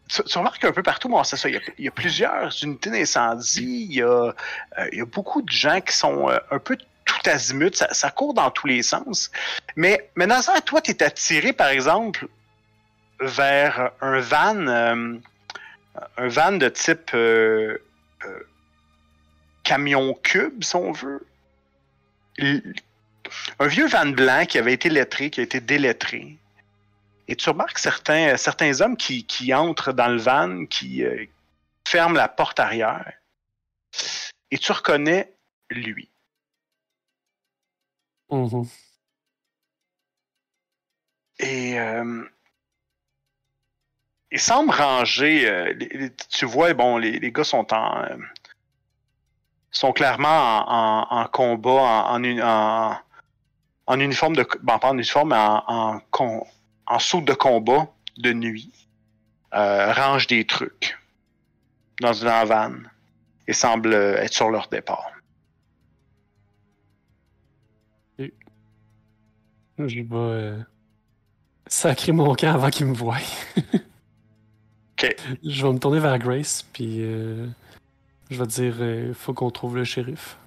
[0.08, 1.92] tu, tu remarques un peu partout, bon, c'est ça, il y, a, il y a
[1.92, 4.32] plusieurs unités d'incendie, il y, a, euh,
[4.94, 6.78] il y a beaucoup de gens qui sont euh, un peu
[7.24, 9.32] tout ça, ça court dans tous les sens.
[9.76, 12.28] Mais, mais Nazar, toi, tu es attiré, par exemple,
[13.20, 15.18] vers un van, euh,
[16.18, 17.78] un van de type euh,
[18.26, 18.40] euh,
[19.64, 21.26] camion cube, si on veut.
[23.60, 26.38] Un vieux van blanc qui avait été lettré, qui a été délettré.
[27.28, 31.04] Et tu remarques certains, certains hommes qui, qui entrent dans le van, qui
[31.88, 33.12] ferment la porte arrière.
[34.50, 35.32] Et tu reconnais
[35.70, 36.10] lui.
[41.40, 42.24] Et euh,
[44.32, 45.48] il semble ranger.
[45.50, 48.04] euh, tu vois, bon, les, les gars sont en.
[48.04, 48.18] euh,
[49.72, 52.98] sont clairement en, combat, en, en, uni- en-
[53.88, 54.44] en uniforme de.
[54.44, 56.02] Pas en uniforme, mais en, en,
[57.26, 57.88] de combat
[58.18, 58.72] de nuit.
[59.54, 60.98] Euh, rangent des trucs
[62.02, 62.74] dans une van
[63.48, 65.10] et semblent être sur leur départ.
[69.88, 70.58] Je vais euh,
[71.68, 73.18] sacrer mon camp avant qu'il me voie.
[75.02, 75.16] Ok.
[75.44, 77.48] Je vais me tourner vers Grace, puis euh,
[78.30, 80.38] je vais dire euh, faut qu'on trouve le shérif.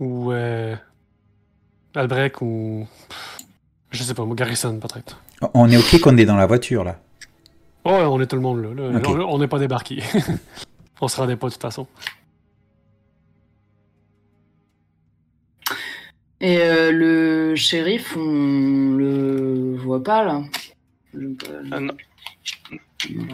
[0.00, 0.74] Ou euh,
[1.94, 2.86] Albrecht, ou.
[3.90, 5.20] Je sais pas, moi, Garrison peut-être.
[5.54, 6.98] On est ok qu'on est dans la voiture là.
[7.84, 8.90] Oh, ouais, on est tout le monde là.
[8.90, 9.00] là.
[9.28, 10.02] On n'est pas débarqué.
[11.00, 11.86] on se rendait pas de toute façon.
[16.42, 20.42] Et euh, le shérif, on le voit pas là.
[21.14, 21.94] Euh, non.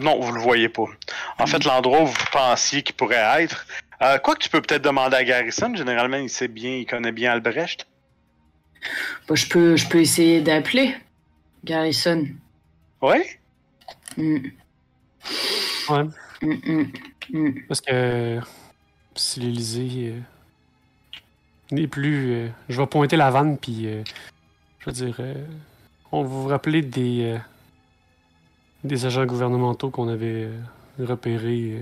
[0.01, 0.85] non, vous le voyez pas.
[1.39, 3.65] En fait, l'endroit où vous pensiez qu'il pourrait être.
[4.03, 7.11] Euh, quoi que tu peux peut-être demander à Garrison, généralement il sait bien, il connaît
[7.11, 7.87] bien Albrecht.
[9.27, 10.95] Bah, je peux, je peux essayer d'appeler
[11.63, 12.27] Garrison.
[13.01, 13.39] Ouais?
[14.17, 14.37] Mm.
[15.89, 16.03] Ouais.
[16.41, 16.91] Mm, mm,
[17.31, 17.53] mm.
[17.67, 18.39] Parce que
[19.15, 20.19] si l'Élysée euh,
[21.71, 22.31] n'est plus.
[22.33, 24.03] euh, je vais pointer la vanne, puis euh,
[24.79, 25.15] je veux dire.
[25.19, 25.45] euh,
[26.11, 27.23] on va vous rappeler des.
[27.35, 27.37] euh,
[28.83, 30.57] des agents gouvernementaux qu'on avait euh,
[30.99, 31.81] repérés,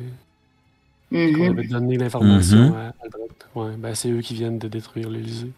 [1.12, 1.52] euh, qu'on Mhm.
[1.60, 2.74] avait donné l'information Mhm.
[2.76, 3.48] à Albrecht.
[3.56, 5.52] Ouais, ben c'est eux qui viennent de détruire l'Élysée.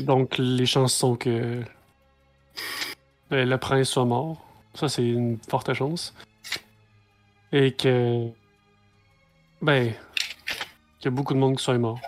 [0.00, 1.62] Donc les chances sont que
[3.32, 4.44] euh, le prince soit mort.
[4.74, 6.14] Ça, c'est une forte chance.
[7.52, 8.26] Et que.
[9.62, 9.92] Ben.
[11.00, 12.00] Qu'il y a beaucoup de monde qui soit mort.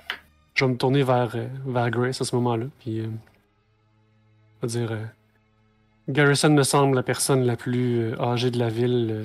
[0.54, 2.66] Je vais me tourner vers, euh, vers Grace à ce moment-là.
[2.80, 3.00] Puis.
[3.00, 3.08] euh,
[4.62, 4.92] on va dire.
[4.92, 5.04] euh,
[6.08, 9.24] Garrison me semble la personne la plus euh, âgée de la ville.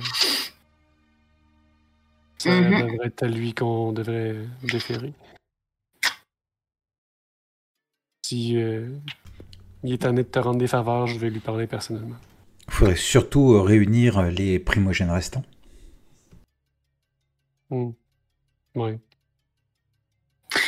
[2.37, 2.81] Ça Mhm.
[2.91, 5.11] devrait être à lui qu'on devrait déférer.
[8.25, 8.89] Si euh,
[9.83, 12.15] il est tanné de te rendre des faveurs, je vais lui parler personnellement.
[12.67, 15.43] Il faudrait surtout réunir les primogènes restants.
[17.69, 17.91] Hmm.
[18.75, 18.99] Ouais.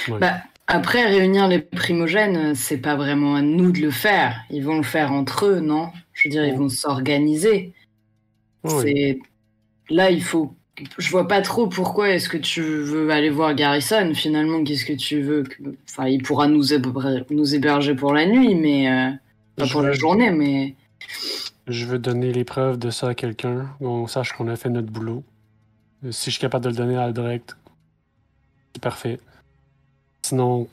[0.07, 0.19] Ouais.
[0.19, 4.39] Bah, après, réunir les primogènes, c'est pas vraiment à nous de le faire.
[4.49, 5.89] Ils vont le faire entre eux, non?
[6.13, 7.73] Je veux dire, ils vont s'organiser.
[8.63, 9.19] Ouais.
[9.89, 10.53] Là, il faut.
[10.97, 14.13] Je vois pas trop pourquoi est-ce que tu veux aller voir Garrison.
[14.13, 15.43] Finalement, qu'est-ce que tu veux.
[15.89, 19.11] Enfin, il pourra nous, héber- nous héberger pour la nuit, mais euh,
[19.55, 20.31] pas Je pour la journée.
[20.31, 20.75] Mais
[21.67, 24.89] Je veux donner les preuves de ça à quelqu'un, qu'on sache qu'on a fait notre
[24.91, 25.23] boulot.
[26.05, 27.57] Euh, Si je suis capable de le donner à Albrecht,
[28.73, 29.19] c'est parfait.
[30.29, 30.67] Sinon,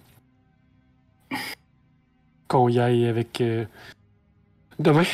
[2.46, 3.40] qu'on y aille avec.
[3.40, 3.64] euh,
[4.78, 5.04] Demain?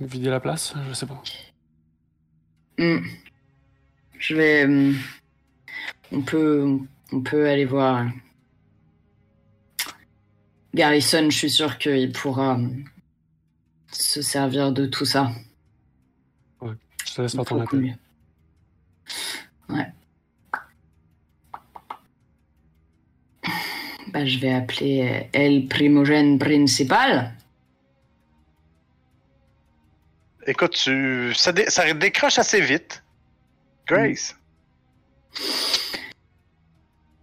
[0.00, 1.20] Vider la place Je sais pas.
[2.78, 3.00] Hmm.
[4.16, 4.64] je vais.
[4.64, 4.96] hum,
[6.12, 6.78] On peut,
[7.10, 8.06] on peut aller voir
[10.72, 11.28] Garrison.
[11.28, 12.84] Je suis sûr qu'il pourra hum,
[13.90, 15.32] se servir de tout ça.
[16.62, 17.98] Je te laisse faire ton appel.
[19.68, 19.92] Ouais.
[24.12, 27.32] Bah, je vais appeler euh, El Primogène Principal.
[30.46, 31.32] Écoute, tu...
[31.34, 33.02] ça, dé- ça décroche assez vite.
[33.86, 34.36] Grace.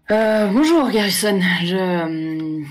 [0.10, 1.40] Euh, bonjour Garrison.
[1.64, 2.64] Je, euh,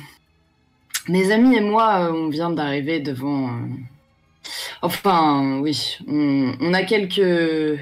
[1.09, 3.57] mes amis et moi, on vient d'arriver devant.
[4.83, 7.81] Enfin, oui, on, on a quelques.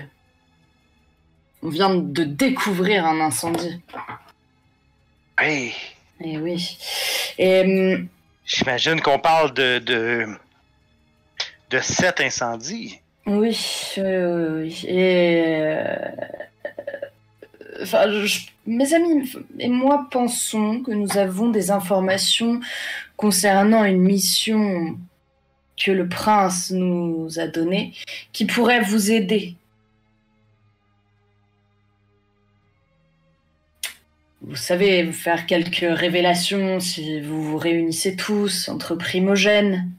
[1.63, 3.81] On vient de découvrir un incendie.
[5.39, 5.73] Hey,
[6.21, 6.79] Eh oui.
[8.45, 10.27] J'imagine qu'on parle de, de,
[11.71, 13.01] de sept incendies.
[13.27, 13.59] Oui,
[13.99, 14.85] euh, oui.
[14.87, 15.43] Et.
[15.59, 15.95] euh,
[17.83, 22.59] Enfin, je- mes amis et moi pensons que nous avons des informations
[23.19, 24.97] concernant une mission
[25.77, 27.93] que le prince nous a donnée
[28.33, 29.56] qui pourrait vous aider.
[34.47, 39.91] Vous savez, faire quelques révélations si vous vous réunissez tous entre primogènes.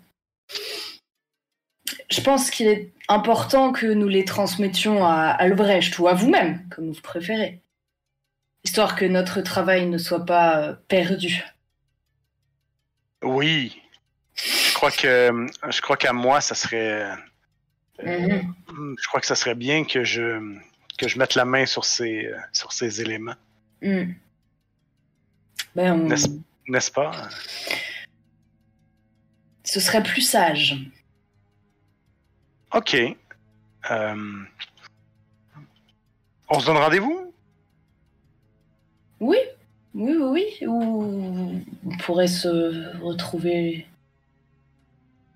[2.10, 6.92] Je pense qu'il est important que nous les transmettions à Albrecht ou à vous-même, comme
[6.92, 7.60] vous préférez.
[8.64, 11.44] Histoire que notre travail ne soit pas euh, perdu.
[13.22, 13.82] Oui.
[14.36, 17.02] Je crois que je crois qu'à moi, ça serait.
[17.04, 17.16] euh,
[18.04, 18.96] Mhm.
[19.02, 20.40] Je crois que ça serait bien que je
[21.00, 23.34] que je mette la main sur ces sur ces éléments,
[23.82, 24.12] Hmm.
[25.76, 26.28] Ben, on- N'est-ce-
[26.68, 27.12] n'est-ce pas?
[29.64, 30.76] Ce serait plus sage.
[32.74, 32.96] Ok.
[33.92, 34.44] Euh,
[36.50, 37.34] On se donne rendez-vous?
[39.20, 39.38] Oui,
[39.94, 40.68] oui, oui, oui.
[40.68, 43.86] Ou on pourrait se retrouver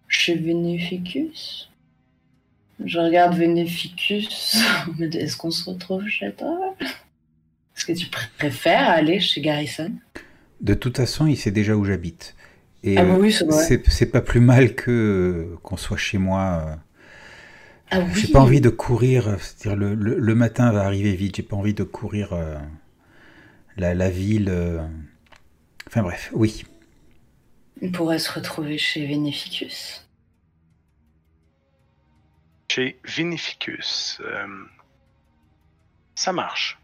[0.08, 1.70] chez Vénéficus.
[2.84, 4.58] Je regarde Vénéficus.
[4.98, 6.76] Mais Est-ce qu'on se retrouve chez toi?
[7.82, 8.08] Est-ce que tu
[8.38, 9.92] préfères aller chez Garrison?
[10.62, 12.36] De toute façon, il sait déjà où j'habite.
[12.84, 13.68] Et Ah bah euh, oui, c'est vrai.
[13.88, 16.64] c'est pas plus mal que euh, qu'on soit chez moi.
[16.68, 16.76] euh.
[17.92, 18.22] Ah oui.
[18.22, 19.28] J'ai pas envie de courir.
[19.28, 21.36] euh, C'est-à-dire le, le- le matin va arriver vite.
[21.38, 22.58] J'ai pas envie de courir euh,
[23.78, 24.48] la, la ville.
[24.50, 24.80] euh.
[25.88, 26.64] Enfin bref, oui.
[27.82, 30.08] On pourrait se retrouver chez Vénéficus.
[32.72, 34.20] Chez Vinificus.
[34.26, 34.66] Euh,
[36.16, 36.81] ça marche.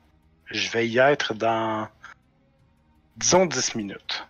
[0.51, 1.87] Je vais y être dans.
[3.17, 4.25] Disons 10 minutes.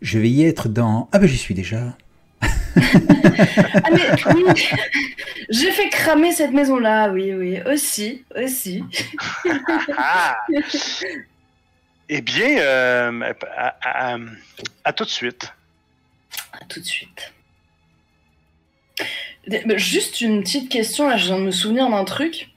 [0.00, 1.08] Je vais y être dans.
[1.12, 1.96] Ah ben j'y suis déjà.
[2.42, 4.44] Ah mais oui
[5.50, 7.60] J'ai fait cramer cette maison-là, oui, oui.
[7.66, 8.84] Aussi, aussi.
[9.96, 10.36] Ah!
[12.08, 14.18] eh bien, euh, à, à-
[14.84, 15.52] à tout de suite.
[16.52, 17.32] À tout de suite.
[19.76, 22.50] Juste une petite question, là, je viens de me souvenir d'un truc.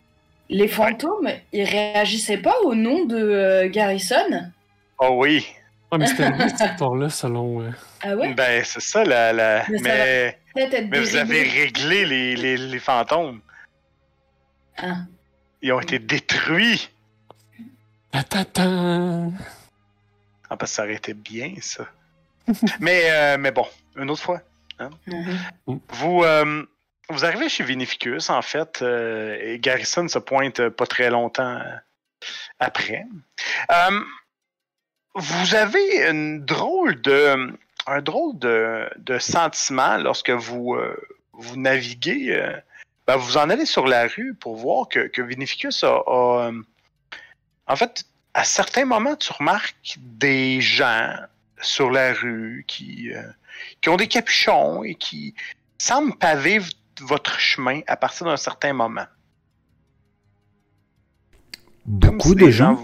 [0.50, 4.52] Les fantômes, ils réagissaient pas au nom de euh, Garrison?
[5.00, 5.46] Oh oui.
[5.92, 7.62] Ah, mais c'était lui, cette histoire-là, selon.
[7.62, 7.72] euh,
[8.02, 8.34] Ah ouais?
[8.34, 12.36] Ben, c'est ça, la, la- Mais ça mais, Peut-être être mais vous avez réglé les,
[12.36, 13.42] les, les fantômes.
[14.78, 14.98] Ah.
[15.62, 16.90] Ils ont été détruits.
[18.12, 18.64] Ta ta ta.
[20.50, 21.86] Ah, parce que ça aurait été bien, ça.
[22.80, 23.66] mais, euh, mais bon,
[23.98, 24.42] une autre fois.
[24.80, 25.40] Mhm.
[25.90, 26.77] Vous, euh, vous
[27.24, 31.78] arrivez chez Vinificus, en fait, euh, et Garrison se pointe euh, pas très longtemps euh,
[32.60, 33.06] après.
[35.16, 40.78] Vous avez une drôle de, un drôle de, sentiment lorsque vous,
[41.34, 42.54] vous naviguez.
[43.08, 46.52] ben, vous en allez sur la rue pour voir que, que Vinificus a, a,
[47.66, 48.06] En fait,
[48.36, 51.16] à certains moments, tu remarques des gens
[51.62, 53.10] sur la rue qui,
[53.82, 55.34] qui ont des capuchons et qui
[55.80, 56.72] semblent paver v-
[57.02, 59.06] votre chemin à partir d'un certain moment.
[61.86, 62.82] Beaucoup si de gens?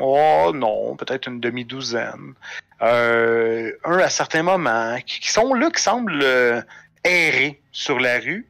[0.00, 2.34] Oh non, peut-être une demi-douzaine.
[2.82, 6.60] Euh, un à certains moments, qui, qui sont là, qui semblent euh,
[7.04, 8.46] errer sur la rue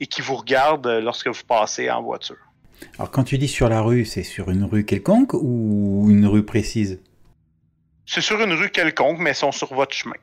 [0.00, 2.36] et qui vous regardent euh, lorsque vous passez en voiture.
[2.94, 6.44] Alors quand tu dis sur la rue, c'est sur une rue quelconque ou une rue
[6.44, 7.00] précise?
[8.06, 10.16] C'est sur une rue quelconque, mais ils sont sur votre chemin.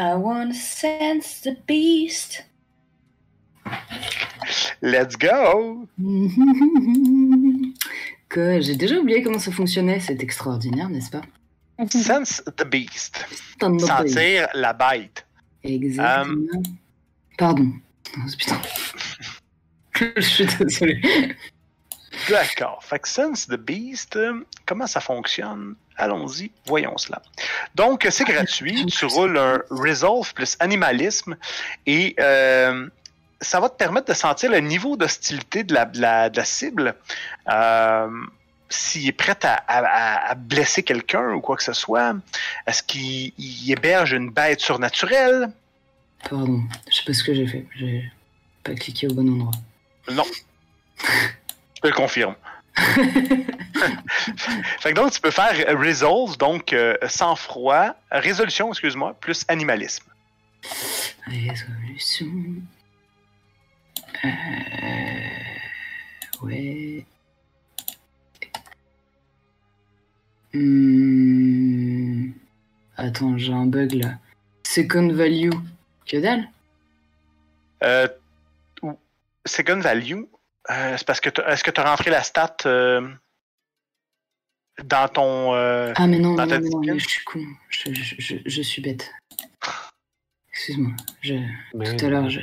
[0.00, 2.42] I wanna sense the beast.
[4.80, 5.86] Let's go!
[8.30, 11.22] Que j'ai déjà oublié comment ça fonctionnait, c'est extraordinaire, n'est-ce pas?
[11.90, 13.26] Sense the beast.
[13.56, 14.10] Stand up, baby.
[14.10, 15.26] Sentir la bête.
[15.64, 16.62] Exactement.
[17.36, 17.72] Pardon.
[18.16, 18.60] Oh, putain.
[20.16, 21.02] Je suis désolé.
[22.30, 22.82] D'accord.
[22.82, 25.74] Fait que Sense the Beast, euh, comment ça fonctionne?
[25.96, 27.20] Allons-y, voyons cela.
[27.74, 28.86] Donc, c'est gratuit.
[28.86, 31.36] Tu roules un Resolve plus Animalisme
[31.86, 32.88] et euh,
[33.40, 36.44] ça va te permettre de sentir le niveau d'hostilité de la, de la- de la
[36.44, 36.94] cible.
[37.50, 38.08] Euh,
[38.72, 42.14] S'il est prêt à, à- à blesser quelqu'un ou quoi que ce soit,
[42.68, 45.50] est-ce qu'il il héberge une bête surnaturelle?
[46.28, 47.66] Pardon, je sais pas ce que j'ai fait.
[47.76, 48.10] J'ai
[48.62, 49.50] pas cliqué au bon endroit.
[50.12, 50.24] Non.
[51.80, 52.34] Je te le confirme.
[54.80, 60.04] fait que donc, tu peux faire Resolve, donc euh, sang-froid, résolution, excuse-moi, plus animalisme.
[61.26, 62.26] Résolution.
[64.24, 64.28] Euh...
[66.42, 67.06] Ouais.
[70.52, 72.32] Hmm.
[72.98, 74.18] Attends, j'ai un bug là.
[74.64, 75.50] Second value.
[76.06, 76.46] Que dalle?
[77.82, 78.08] Euh,
[79.46, 80.24] second value,
[80.68, 83.08] euh, c'est parce que t'as- est-ce que tu as rentré la stat euh,
[84.84, 85.54] dans ton.
[85.54, 87.42] euh, Ah mais non, Dans non, ta non, non, je suis con.
[87.68, 89.10] Je, je, je, je suis bête.
[90.52, 90.92] Excuse-moi.
[91.22, 91.34] Je...
[91.74, 92.40] Mais, Tout à l'heure, je...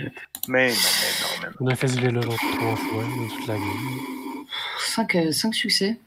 [0.47, 1.53] Mais non, mais non, mais non.
[1.59, 4.45] On a fait ce vélo trois fois dans toute la game.
[5.31, 5.99] 5, succès.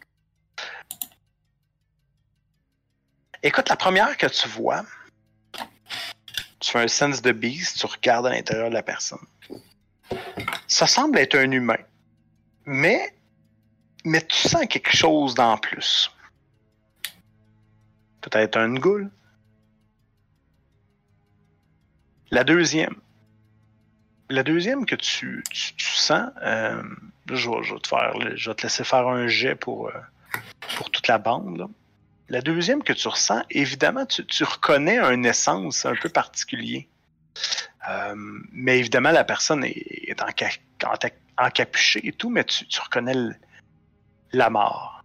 [3.42, 4.84] Écoute, la première que tu vois,
[6.58, 9.18] tu fais un sense de beast, tu regardes à l'intérieur de la personne.
[10.66, 11.78] Ça semble être un humain,
[12.70, 13.12] mais,
[14.04, 16.08] mais tu sens quelque chose d'en plus.
[18.20, 19.10] Peut-être un goule.
[22.30, 22.94] La deuxième.
[24.28, 26.80] La deuxième que tu, tu, sens, euh,
[27.32, 29.92] je, vais, te faire, je vais te laisser faire un jet pour, euh,
[30.76, 31.66] pour toute la bande.
[32.28, 36.88] La deuxième que tu ressens, évidemment, tu, tu reconnais un essence un peu particulier.
[37.88, 38.14] Euh,
[38.52, 40.26] mais évidemment, la personne est, en,
[40.88, 40.96] en
[41.40, 43.34] encapuché et tout, mais tu, tu reconnais le-
[44.32, 45.02] la mort.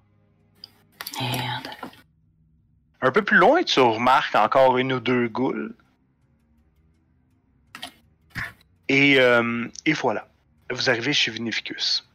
[1.22, 1.68] Merde.
[3.02, 5.76] Un peu plus loin, tu remarques encore une ou deux goules.
[8.88, 10.28] Et, euh, et voilà.
[10.72, 12.08] Vous arrivez chez Vinificus.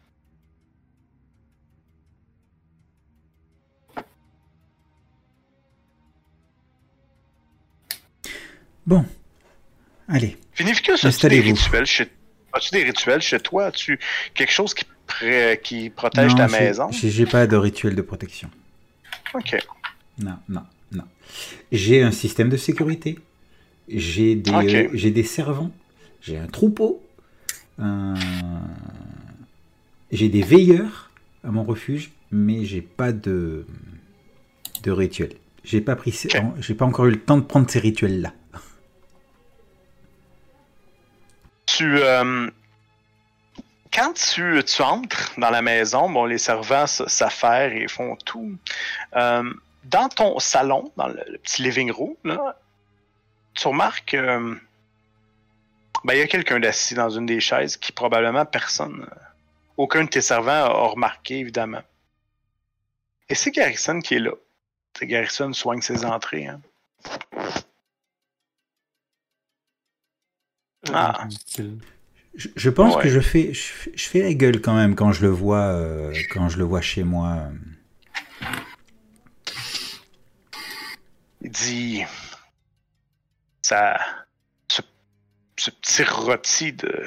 [8.86, 9.04] Bon.
[10.08, 10.36] Allez.
[10.56, 11.54] Vinificus, as-tu des Installez-vous.
[11.54, 12.10] rituels chez
[12.52, 13.66] As-tu des rituels chez toi?
[13.66, 13.98] As-tu
[14.34, 14.74] quelque chose
[15.62, 16.90] qui, protège Non, ta maison?
[16.90, 18.50] J'ai j'ai pas de rituel de protection.
[19.34, 19.56] Ok.
[20.18, 21.04] Non, non, non.
[21.72, 23.18] J'ai un système de sécurité.
[23.88, 25.70] J'ai des, euh, j'ai des servants.
[26.20, 27.02] J'ai un troupeau.
[27.78, 28.14] un-
[30.12, 31.10] J'ai des veilleurs
[31.44, 33.64] à mon refuge, mais j'ai pas de,
[34.82, 35.30] de rituel.
[35.64, 36.12] J'ai pas pris,
[36.60, 38.32] j'ai pas encore eu le temps de prendre ces rituels-là.
[41.80, 42.50] Tu, euh,
[43.90, 48.58] quand tu, tu entres dans la maison, bon, les servants s'affairent et font tout.
[49.16, 49.50] Euh,
[49.84, 52.58] dans ton salon, dans le, le petit living room, là,
[53.54, 54.54] tu remarques euh,
[56.04, 59.08] ben, y a quelqu'un d'assis dans une des chaises qui probablement personne,
[59.78, 61.82] aucun de tes servants a remarqué, évidemment.
[63.30, 64.32] Et c'est Garrison qui est là.
[64.98, 66.46] C'est Garrison soigne ses entrées.
[66.46, 66.60] hein.
[70.94, 71.24] Ah.
[71.28, 71.78] Dit-il.
[72.34, 73.02] Je, je pense Ouais.
[73.02, 75.62] que je fais, je, fais- je fais la gueule quand même quand je le vois,
[75.62, 77.48] euh, quand je le vois chez moi.
[81.42, 82.02] Il dit
[83.62, 83.98] ça
[84.68, 84.82] ce,
[85.56, 87.04] ce petit rôti de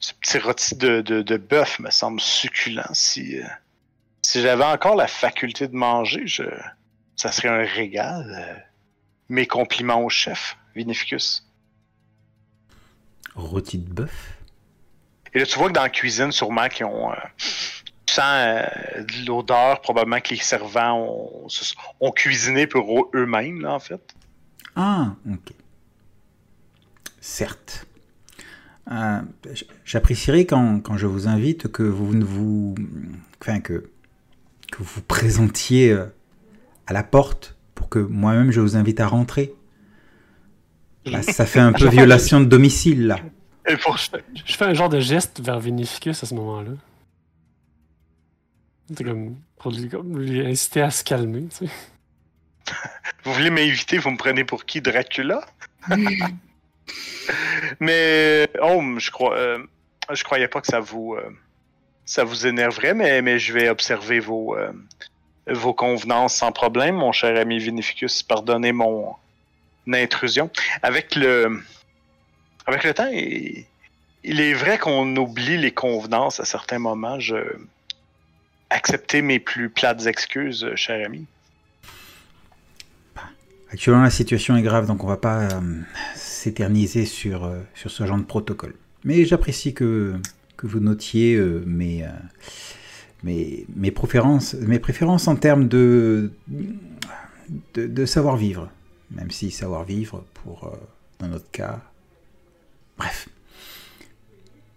[0.00, 2.88] ce petit rôti de, de, de bœuf me semble succulent.
[2.92, 3.44] Si, euh,
[4.22, 6.44] si j'avais encore la faculté de manger, je,
[7.16, 8.24] ça serait un régal.
[8.38, 8.54] Euh,
[9.28, 11.44] Mes compliments au chef, Vinificus.
[13.38, 14.34] Rôti de bœuf?
[15.32, 17.10] Et là, tu vois que dans la cuisine, sûrement, qu'ils ont.
[17.12, 17.14] euh,
[18.06, 21.46] tu sens euh, de l'odeur, probablement que les servants
[22.00, 24.00] ont, cuisiné pour eux-mêmes, là, en fait.
[24.74, 25.52] Ah, ok.
[27.20, 27.86] Certes.
[28.90, 29.20] Euh,
[29.84, 32.74] J'apprécierais quand, quand je vous invite que vous ne vous.
[33.40, 33.90] Enfin, que,
[34.72, 36.06] que vous vous présentiez euh,
[36.86, 39.52] à la porte pour que moi-même je vous invite à rentrer.
[41.22, 43.18] Ça fait un peu violation de domicile, là.
[43.68, 44.08] Et pour Je
[44.56, 46.70] fais- un genre de geste vers Vinificus à ce moment-là.
[48.96, 51.72] C'est comme pour lui, comme lui inciter à se calmer, tu sais.
[53.24, 55.40] Vous voulez m'inviter, vous me prenez pour qui Dracula?
[57.80, 59.58] Mais oh, je crois, euh,
[60.12, 61.30] je croyais pas que ça vous, euh,
[62.04, 64.72] ça vous énerverait, mais, mais je vais observer vos, euh,
[65.50, 68.22] vos convenances sans problème, mon cher ami Vinificus.
[68.22, 69.14] Pardonnez mon
[69.96, 70.50] intrusion.
[70.82, 71.62] Avec le,
[72.66, 73.64] avec le temps, il,
[74.40, 77.18] est vrai qu'on oublie les convenances à certains moments.
[77.18, 77.36] Je
[78.70, 81.24] acceptez mes plus plates excuses, euh, cher ami.
[83.70, 85.60] Actuellement, la situation est grave, donc on va pas euh,
[86.14, 88.74] s'éterniser sur, euh, sur ce genre de protocole.
[89.04, 90.16] Mais j'apprécie que,
[90.56, 92.04] que vous notiez mes,
[93.22, 98.70] mes, mes, préférences, mes préférences en termes de, de, de savoir-vivre.
[99.10, 100.76] Même si savoir-vivre, pour, euh,
[101.18, 101.80] dans notre cas...
[102.96, 103.28] Bref.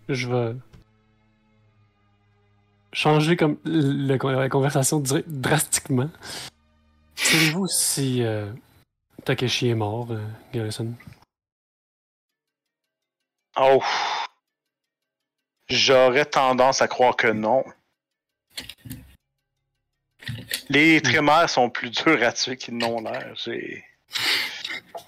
[0.09, 0.55] Je vais
[2.93, 6.09] changer comme le- la conversation dra- drastiquement.
[7.15, 8.51] Savez-vous si euh,
[9.25, 10.93] Takeshi est mort, euh, Garrison?
[13.57, 13.83] Oh.
[15.69, 17.63] J'aurais tendance à croire que non.
[20.69, 23.33] Les trémères sont plus durs à tuer qu'ils n'ont l'air.
[23.35, 23.83] J'ai-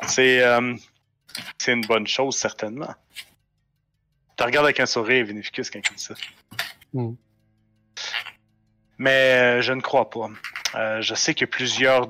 [0.07, 0.75] C'est euh,
[1.57, 2.93] c'est une bonne chose, certainement.
[4.37, 6.15] Tu regardes avec un sourire Vinificus quand il dit ça.
[6.93, 7.13] Hmm.
[8.97, 9.09] Mais
[9.59, 10.29] euh, je ne crois pas.
[10.75, 12.07] Euh, je sais que plusieurs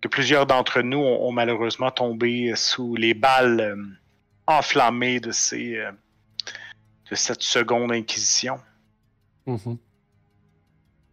[0.00, 3.76] que plusieurs d'entre nous ont, ont malheureusement tombé sous les balles
[4.46, 5.78] enflammées de ces
[7.10, 8.60] de cette seconde inquisition.
[9.46, 9.78] Mhm.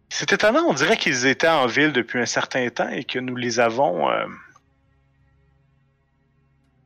[0.08, 3.36] C'est étonnant, on dirait qu'ils étaient en ville depuis un certain temps et que nous
[3.36, 4.10] les avons.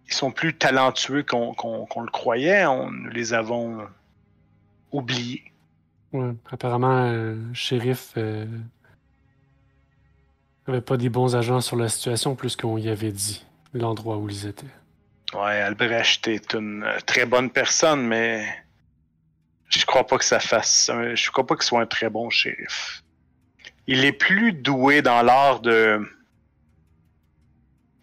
[0.09, 1.55] Ils sont plus talentueux qu'on
[2.01, 2.65] le croyait.
[2.67, 3.87] On, nous les avons
[4.93, 5.53] oubliés.
[6.13, 8.47] Ouais, apparemment, euh, le shérif euh,
[10.67, 13.45] avait pas des bons agents sur la situation plus qu'on y avait dit
[13.75, 14.65] l'endroit où ils étaient.
[15.35, 18.47] Ouais, Albrecht est une euh, très bonne personne, mais
[19.69, 20.89] je crois pas que ça fasse.
[20.89, 23.03] un- je crois pas qu'il soit un très bon shérif.
[23.89, 26.01] Il est plus doué dans l'art de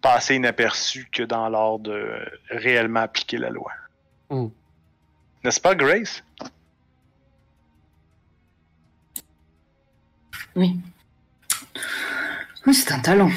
[0.04, 3.72] passer inaperçu que dans l'art de réellement appliquer la loi.
[4.30, 4.50] Hmm.
[5.44, 6.24] N'est-ce pas, Grace?
[10.56, 10.78] Oui.
[12.68, 13.32] Oui, c'est un talent.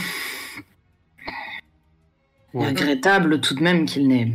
[2.53, 4.33] Regrettable tout de même qu'il n'ait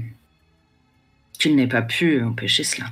[1.34, 2.86] qu'il n'ait pas pu empêcher cela.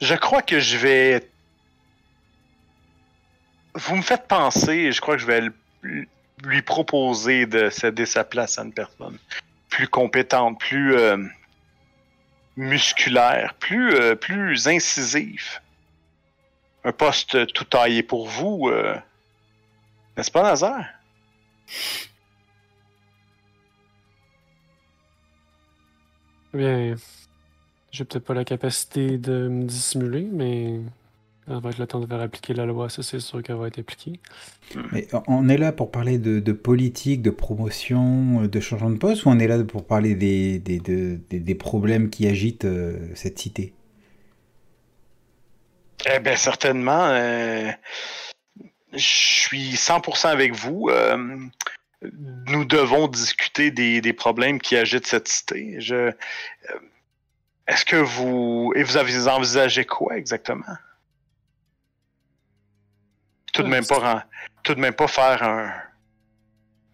[0.00, 1.28] Je crois que je vais.
[3.74, 5.48] Vous me faites penser, je crois que je vais
[6.42, 9.18] lui proposer de céder sa place à une personne
[9.68, 11.16] plus compétente, plus euh,
[12.56, 15.60] musculaire, plus, euh, plus incisive.
[16.84, 18.94] Un poste tout taillé pour vous, euh,
[20.16, 20.84] n'est-ce pas, Nazar?
[26.54, 26.94] Eh Bien,
[27.92, 30.80] j'ai peut-être pas la capacité de me dissimuler, mais
[31.48, 33.66] ça va être le temps de faire appliquer la loi, ça c'est sûr qu'elle va
[33.68, 34.20] être appliquée.
[34.92, 39.24] Mais on est là pour parler de, de politique, de promotion, de changement de poste,
[39.24, 43.08] ou on est là pour parler des, des, de- des, des problèmes qui agitent euh,
[43.14, 43.74] cette cité?
[46.06, 47.06] Eh bien, certainement.
[47.10, 47.70] euh,
[48.92, 50.88] je suis 100% avec vous.
[50.90, 51.38] euh,
[52.46, 55.80] nous devons discuter des, des problèmes qui agitent cette cité.
[55.80, 56.12] Je, euh,
[57.68, 60.64] est-ce que vous et vous avez envisagé quoi exactement?
[63.52, 64.26] Tout de même pas,
[64.62, 65.72] tout de même pas faire un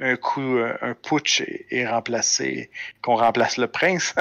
[0.01, 2.71] un coup, euh, un putsch et, et remplacer,
[3.03, 4.15] qu'on remplace le prince.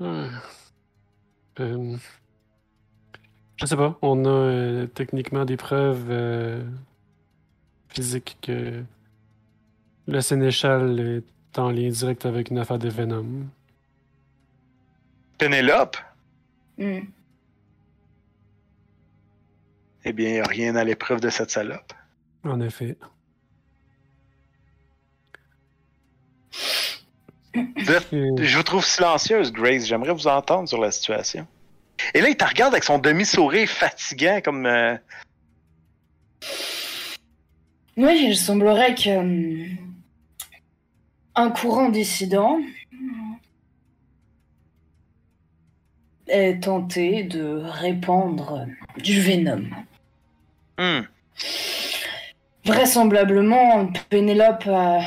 [0.00, 0.26] Ah.
[1.60, 1.96] Euh,
[3.56, 6.62] Je sais pas, on a euh, techniquement des preuves euh,
[7.88, 8.84] physiques que
[10.06, 13.48] le sénéchal est en lien direct avec une affaire de Venom.
[15.36, 15.96] Pénélope,
[16.78, 17.00] Hmm.
[20.08, 21.92] Eh bien, il n'y a rien à l'épreuve de cette salope.
[22.44, 22.96] En effet.
[27.54, 27.62] Et-
[28.12, 29.84] Je vous trouve silencieuse, Grace.
[29.86, 31.46] J'aimerais vous entendre sur la situation.
[32.14, 34.66] Et là, il te regarde avec son demi-sourire fatigant, comme.
[34.66, 34.96] euh,
[37.96, 39.76] Oui, il semblerait que hum,
[41.34, 42.60] un courant dissident
[46.28, 48.66] ait tenté de répandre
[48.98, 49.64] du venom.
[50.78, 51.00] Hmm,
[52.64, 55.00] Vraisemblablement, Pénélope euh,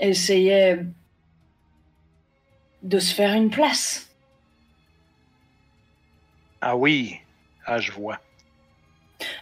[0.00, 0.84] essayait
[2.82, 4.08] de se faire une place.
[6.60, 7.16] Ah oui.
[7.66, 8.20] Ah, je vois.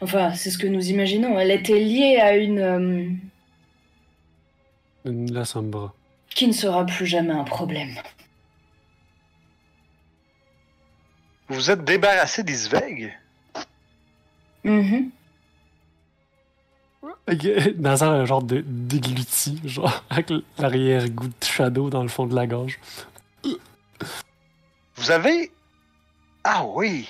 [0.01, 1.39] Enfin, c'est ce que nous imaginons.
[1.39, 3.11] Elle était liée à une euh,
[5.05, 5.95] Une la Sombra.
[6.31, 7.95] qui ne sera plus jamais un problème.
[11.49, 13.17] Vous vous êtes débarrassé d'Isveg?
[14.65, 15.11] Mhm.
[15.11, 15.26] Ok,
[17.79, 22.35] Nazar a un genre de dégluti, genre avec l'arrière-goût de Shadow dans le fond de
[22.35, 22.79] la gorge.
[24.97, 25.51] Vous avez.
[26.45, 27.09] Ah oui.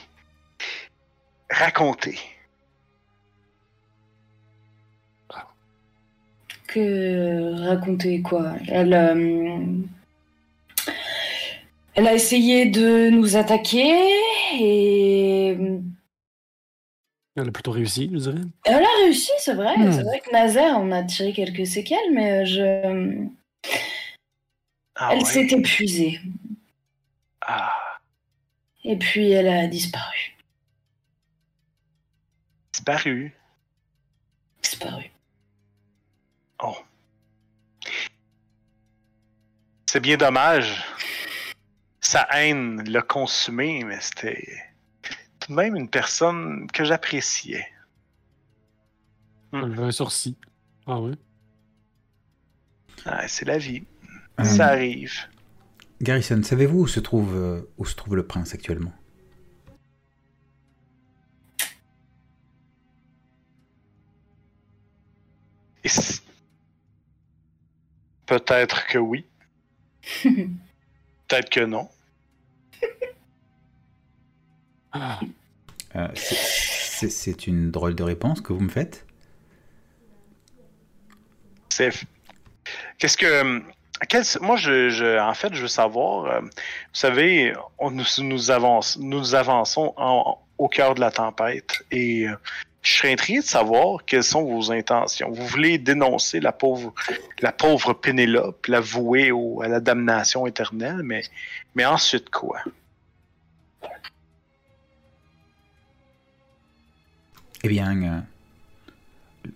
[1.50, 2.18] Racontez.
[6.66, 8.54] Que raconter quoi?
[8.68, 9.64] Elle, euh,
[11.94, 13.94] elle a essayé de nous attaquer
[14.58, 15.56] et
[17.37, 18.41] Elle a plutôt réussi, je dirais.
[18.64, 19.76] elle a réussi, c'est vrai.
[19.76, 19.93] Hmm.
[19.93, 23.26] C'est vrai que Nazaire en a tiré quelques séquelles, mais je,
[24.95, 25.24] Ah elle ouais.
[25.24, 26.18] s'est épuisée
[27.43, 27.72] Ah.
[28.84, 30.34] et puis elle a disparu.
[32.72, 33.34] Disparu.
[34.62, 35.11] Disparu.
[36.62, 36.76] Oh.
[39.91, 40.82] C'est bien dommage.
[42.01, 44.43] Sa haine l'a consumé, mais c'était
[45.49, 47.66] même une personne que j'appréciais.
[49.53, 49.78] Hmm.
[49.78, 50.36] Un sourcil.
[50.86, 51.14] Ah ouais.
[53.05, 53.84] Ah, c'est la vie.
[54.40, 55.14] Euh, Ça arrive.
[56.03, 58.92] Garrison, savez-vous où se trouve euh, où se trouve le prince actuellement?
[68.26, 69.24] Peut-être que oui.
[70.22, 71.88] Peut-être que non.
[75.94, 77.11] Euh, c'est-
[77.47, 79.07] une drôle de réponse que vous me faites.
[81.68, 81.90] C'est.
[82.99, 83.62] Qu'est-ce que.
[84.09, 86.24] quel- Moi, je, en fait, je veux savoir.
[86.26, 86.49] euh, vous
[86.92, 87.53] savez,
[88.99, 89.94] nous, avançons
[90.59, 92.34] au cœur de la tempête et euh,
[92.82, 95.30] je serais intrigué de savoir quelles sont vos intentions.
[95.30, 96.94] Vous voulez dénoncer la pauvre,
[97.40, 101.03] la pauvre Pénélope, la vouer au- à la damnation éternelle,
[101.74, 102.59] mais ensuite quoi?
[107.66, 108.20] Eh bien, euh,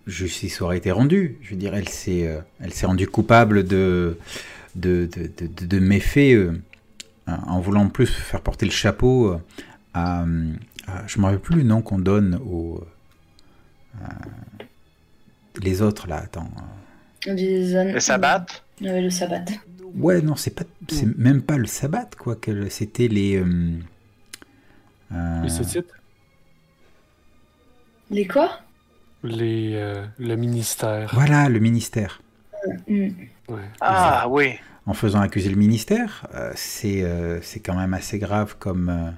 [0.05, 1.37] justice aurait été rendue.
[1.41, 4.17] Je veux dire, elle s'est, euh, elle s'est rendue coupable de,
[4.75, 6.51] de, de, de- méfaits euh,
[7.25, 9.39] en voulant plus faire porter le chapeau
[9.93, 10.25] à,
[11.07, 12.83] je ne me rappelle plus le nom qu'on donne aux.
[15.61, 16.51] les autres là, attends.
[17.25, 18.45] Le sabbat?
[18.81, 19.45] Ouais, le sabbat.
[19.95, 22.35] Ouais, non, c'est pas, c'est même pas le sabbat, quoi.
[22.35, 23.37] que C'était les.
[23.37, 23.73] euh,
[25.13, 25.91] euh, Les Sétites,
[28.11, 28.59] Les quoi?
[29.23, 31.09] Les, euh, le ministère.
[31.13, 32.21] voilà, le ministère.
[32.87, 33.09] Hmm.
[33.47, 33.69] Ouais.
[33.79, 34.59] Ah oui.
[34.85, 39.11] En faisant accuser le ministère, euh, c'est euh, c'est quand même assez grave comme, euh,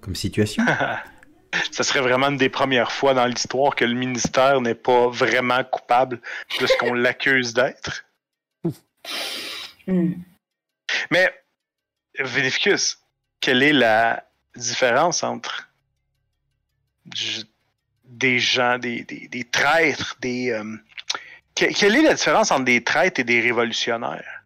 [0.00, 0.64] comme situation.
[1.72, 5.62] Ce serait vraiment une des premières fois dans l'histoire que le ministère n'est pas vraiment
[5.64, 6.20] coupable
[6.60, 8.04] de ce qu'on l'accuse d'être.
[9.86, 10.12] Hmm.
[11.10, 11.32] Mais,
[12.18, 12.98] Vinificus,
[13.40, 14.24] quelle est la
[14.56, 15.68] différence entre
[17.06, 17.44] du-
[18.10, 20.50] des gens, des, des, des traîtres, des.
[20.50, 20.76] euh,
[21.54, 24.44] que- quelle est la différence entre des traîtres et des révolutionnaires?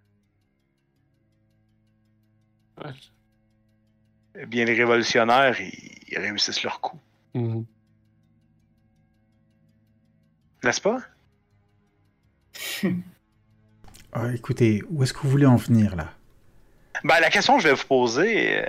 [2.84, 2.90] Ouais.
[4.40, 6.98] Eh bien, les révolutionnaires, ils, ils réussissent leur coup.
[7.34, 7.64] Mhm.
[10.62, 11.00] N'est-ce pas?
[14.16, 16.12] Ah, écoutez, où est-ce que vous voulez en venir là?
[17.02, 18.68] Ben, la question que je vais vous poser, euh,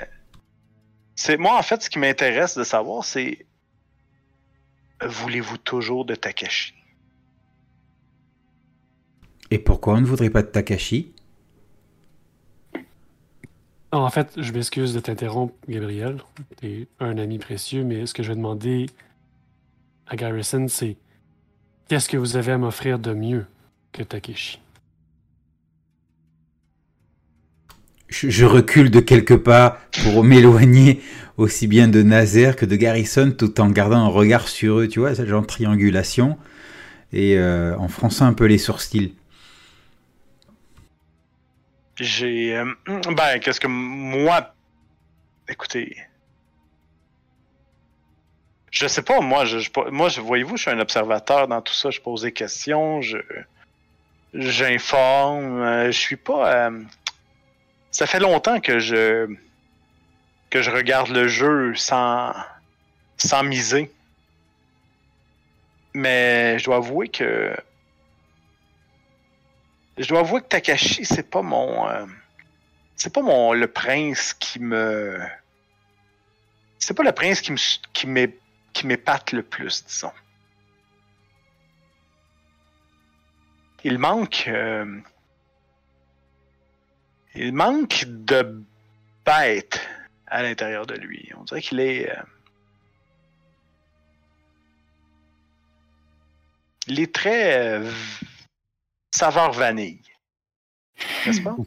[1.13, 3.44] c'est moi, en fait, ce qui m'intéresse de savoir, c'est
[5.07, 6.73] voulez-vous toujours de Takashi?
[9.51, 11.13] Et pourquoi on ne voudrait pas de Takashi?
[13.93, 16.21] Non, en fait, je m'excuse de t'interrompre, Gabriel.
[16.57, 18.87] T'es un ami précieux, mais ce que je vais demander
[20.07, 20.97] à Garrison, c'est
[21.87, 23.45] qu'est-ce que vous avez à m'offrir de mieux
[23.93, 24.59] que Takeshi?
[28.09, 31.01] Je, recule de quelques pas pour m'éloigner
[31.37, 34.99] aussi bien de Nazaire que de Garrison tout en gardant un regard sur eux, tu
[34.99, 36.37] vois, cette genre triangulation
[37.13, 39.13] et euh, en fronçant un peu les sourcils.
[41.99, 42.55] J'ai.
[42.57, 44.53] euh, ben, qu'est-ce que moi.
[45.47, 45.95] Écoutez.
[48.71, 51.91] Je sais pas, moi, je, je- moi, voyez-vous, je suis un observateur dans tout ça.
[51.91, 53.17] Je pose des questions, je.
[54.33, 55.61] J'informe.
[55.61, 56.69] euh, je suis pas.
[57.95, 59.33] Ça fait longtemps que je.
[60.49, 62.35] que je regarde le jeu sans.
[63.15, 63.89] sans miser.
[65.93, 67.55] Mais je dois avouer que.
[69.97, 71.87] Je dois avouer que Takashi, c'est pas mon.
[71.87, 72.05] euh,
[72.97, 73.53] c'est pas mon.
[73.53, 75.17] le prince qui me.
[76.79, 77.57] C'est pas le prince qui me
[77.93, 78.07] qui
[78.73, 80.11] qui m'épate le plus, disons.
[83.85, 84.49] Il manque.
[84.49, 84.99] euh,
[87.35, 88.63] il manque de
[89.25, 89.81] bête
[90.27, 91.31] à l'intérieur de lui.
[91.37, 92.09] On dirait qu'il est.
[92.09, 92.21] euh,
[96.87, 97.59] il est très.
[97.59, 97.91] euh,
[99.13, 100.01] saveur vanille.
[101.25, 101.55] N'est-ce pas?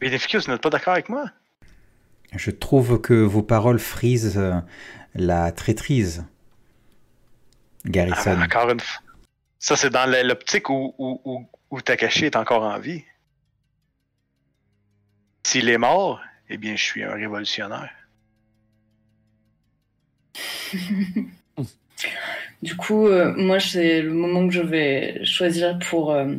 [0.00, 1.30] Bénéficus, vous n'êtes pas d'accord avec moi?
[2.32, 4.60] Je trouve que vos paroles frisent euh,
[5.14, 6.24] la traîtrise.
[6.26, 8.34] Ah, Garrison.
[8.34, 9.02] ben, encore une fois.
[9.58, 13.04] Ça, c'est dans l'optique où, où, où, où Takashi est encore en vie.
[15.44, 17.92] S'il est mort, eh bien, je suis un révolutionnaire.
[22.62, 26.34] Du coup, euh, moi, c'est le moment que je vais choisir pour euh,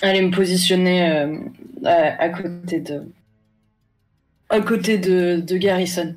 [0.00, 1.36] aller me positionner euh,
[1.84, 2.80] à, côté
[4.98, 6.16] de Garrison.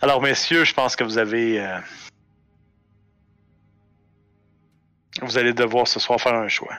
[0.00, 1.60] Alors, messieurs, je pense que vous avez.
[1.60, 1.78] euh,
[5.22, 6.76] Vous allez devoir ce soir faire un choix.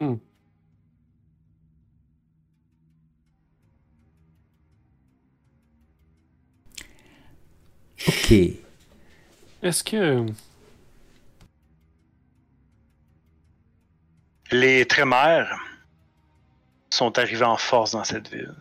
[0.00, 0.16] Hmm.
[8.08, 8.32] Ok.
[9.62, 10.26] Est-ce que.
[14.52, 15.58] Les Trémères
[16.90, 18.54] sont arrivés en force dans cette ville.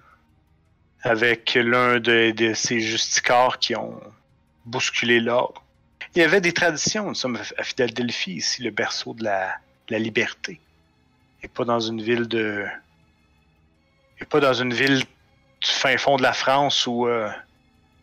[1.02, 4.02] Avec l'un de, ces justicars qui ont
[4.66, 5.64] bousculé l'ordre.
[6.16, 7.10] Il y avait des traditions.
[7.10, 9.58] Nous sommes à Philadelphie, ici, le berceau de la,
[9.88, 10.60] de la liberté.
[11.44, 12.66] Et pas dans une ville de.
[14.20, 17.30] Et pas dans une ville du fin fond de la France où euh,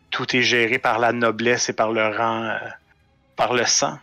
[0.09, 2.59] tout est géré par la noblesse et par le rang, euh,
[3.35, 3.99] par le sang.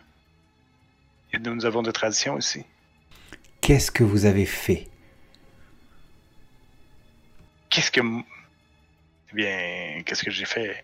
[1.33, 2.63] Et nous, nous avons des traditions ici.
[3.61, 4.87] Qu'est-ce que vous avez fait?
[7.69, 8.01] Qu'est-ce que.
[8.01, 10.83] Eh bien, qu'est-ce que j'ai fait?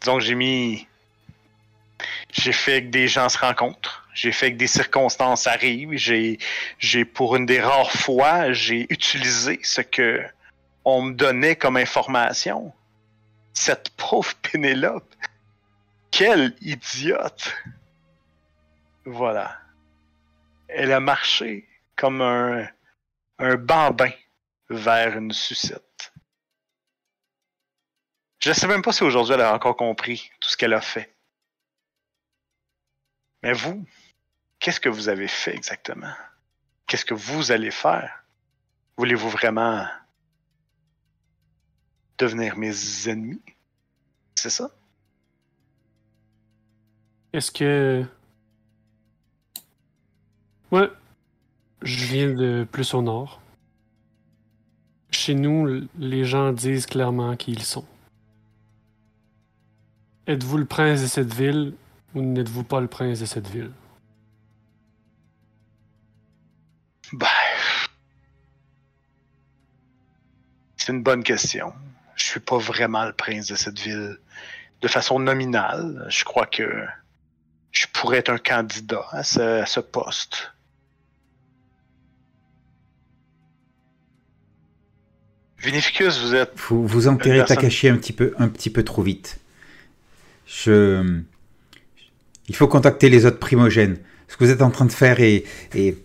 [0.00, 0.86] Disons que j'ai mis.
[2.32, 4.06] J'ai fait que des gens se rencontrent.
[4.12, 5.96] J'ai fait que des circonstances arrivent.
[5.96, 6.38] J'ai,
[6.78, 10.22] j'ai pour une des rares fois, j'ai utilisé ce que
[10.84, 12.72] on me donnait comme information
[13.54, 15.14] Cette pauvre Pénélope.
[16.10, 17.54] Quelle idiote.
[19.04, 19.58] Voilà.
[20.68, 21.66] Elle a marché
[21.96, 22.68] comme un,
[23.38, 24.12] un bambin
[24.68, 26.12] vers une sucette.
[28.38, 30.80] Je ne sais même pas si aujourd'hui elle a encore compris tout ce qu'elle a
[30.80, 31.14] fait.
[33.42, 33.84] Mais vous,
[34.58, 36.12] qu'est-ce que vous avez fait exactement?
[36.86, 38.24] Qu'est-ce que vous allez faire?
[38.96, 39.86] Voulez-vous vraiment
[42.18, 43.42] devenir mes ennemis?
[44.34, 44.70] C'est ça?
[47.32, 48.04] Est-ce que.
[50.70, 50.88] Ouais.
[51.86, 53.40] Je viens de plus au nord.
[55.12, 57.86] Chez nous, les gens disent clairement qui ils sont.
[60.26, 61.74] Êtes-vous le prince de cette ville
[62.12, 63.70] ou n'êtes-vous pas le prince de cette ville?
[67.12, 67.28] Ben.
[70.76, 71.72] C'est une bonne question.
[72.16, 74.18] Je suis pas vraiment le prince de cette ville.
[74.80, 76.84] De façon nominale, je crois que
[77.70, 80.55] je pourrais être un candidat à ce, à ce poste.
[85.58, 86.52] Vinificus, vous êtes.
[86.68, 89.38] Vous, vous enterrez Personne- Takashi un petit peu, un petit peu trop vite.
[90.46, 91.20] Je,
[92.48, 93.98] il faut contacter les autres primogènes.
[94.28, 95.44] Ce que vous êtes en train de faire est,
[95.74, 95.96] est,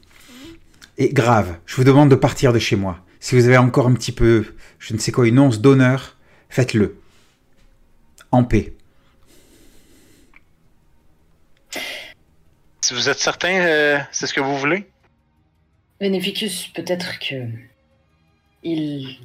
[0.98, 1.58] est grave.
[1.66, 3.04] Je vous demande de partir de chez moi.
[3.20, 4.46] Si vous avez encore un petit peu,
[4.80, 6.18] je ne sais quoi, une once d'honneur,
[6.50, 6.98] faites-le.
[8.32, 8.74] En paix.
[12.82, 14.88] Si vous êtes certain, euh, c'est ce que vous voulez?
[16.00, 17.36] Beneficus, peut-être que
[18.64, 19.20] il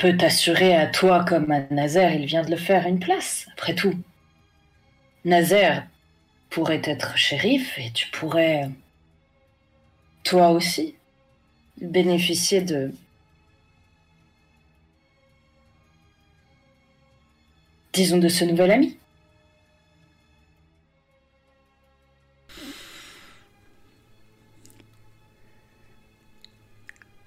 [0.00, 3.74] peut t'assurer à toi comme à Nazaire, il vient de le faire, une place, après
[3.74, 3.94] tout.
[5.26, 5.86] Nazaire
[6.48, 8.70] pourrait être shérif et tu pourrais,
[10.24, 10.94] toi aussi,
[11.82, 12.94] bénéficier de...
[17.92, 18.96] Disons de ce nouvel ami.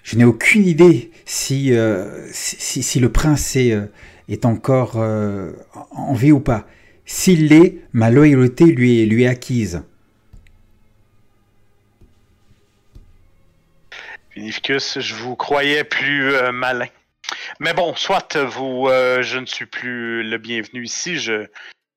[0.04, 3.88] Je n'ai aucune idée si, euh, si, le prince est, euh,
[4.44, 5.54] encore euh,
[5.92, 6.68] en vie ou pas.
[7.06, 9.84] S'il l'est, ma loyauté lui est, acquise.
[14.36, 16.88] Vinificus, je vous croyais plus malin.
[17.60, 21.18] Mais bon, soit vous, je ne suis plus le bienvenu ici.
[21.18, 21.46] Je,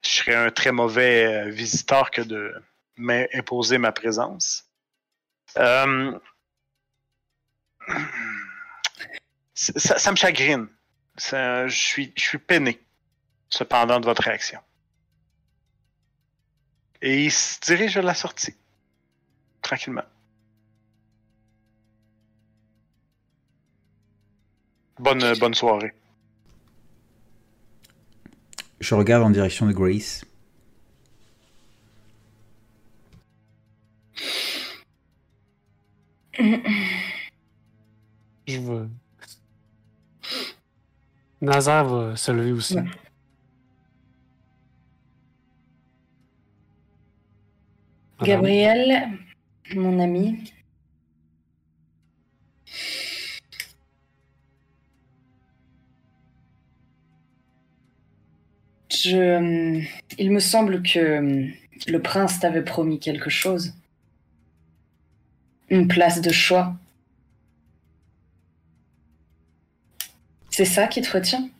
[0.05, 2.53] je serais un très mauvais visiteur que de
[2.99, 4.65] m'imposer ma présence.
[9.55, 10.69] Ça, me chagrine.
[11.17, 12.81] Ça- je, suis, je suis peiné,
[13.49, 14.61] cependant, de votre réaction.
[17.01, 18.55] Et il se dirige vers la sortie.
[19.63, 20.05] Tranquillement.
[24.99, 25.93] Bonne, euh, bonne soirée.
[28.81, 30.25] Je regarde en direction de Grace.
[38.47, 38.87] Je vais.
[41.41, 42.77] Nazar va se lever aussi.
[42.77, 42.85] Ouais.
[48.23, 49.11] Gabriel,
[49.75, 50.53] mon ami.
[58.91, 59.81] Je, euh,
[60.19, 61.47] il me semble que euh,
[61.87, 63.75] le prince t'avait promis quelque chose.
[65.69, 66.75] Une place de choix.
[70.57, 71.51] C'est ça qui te retient?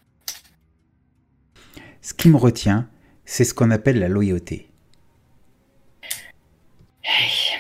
[2.01, 2.89] Ce qui me retient,
[3.27, 4.71] c'est ce qu'on appelle la loyauté.
[7.05, 7.59] Hey.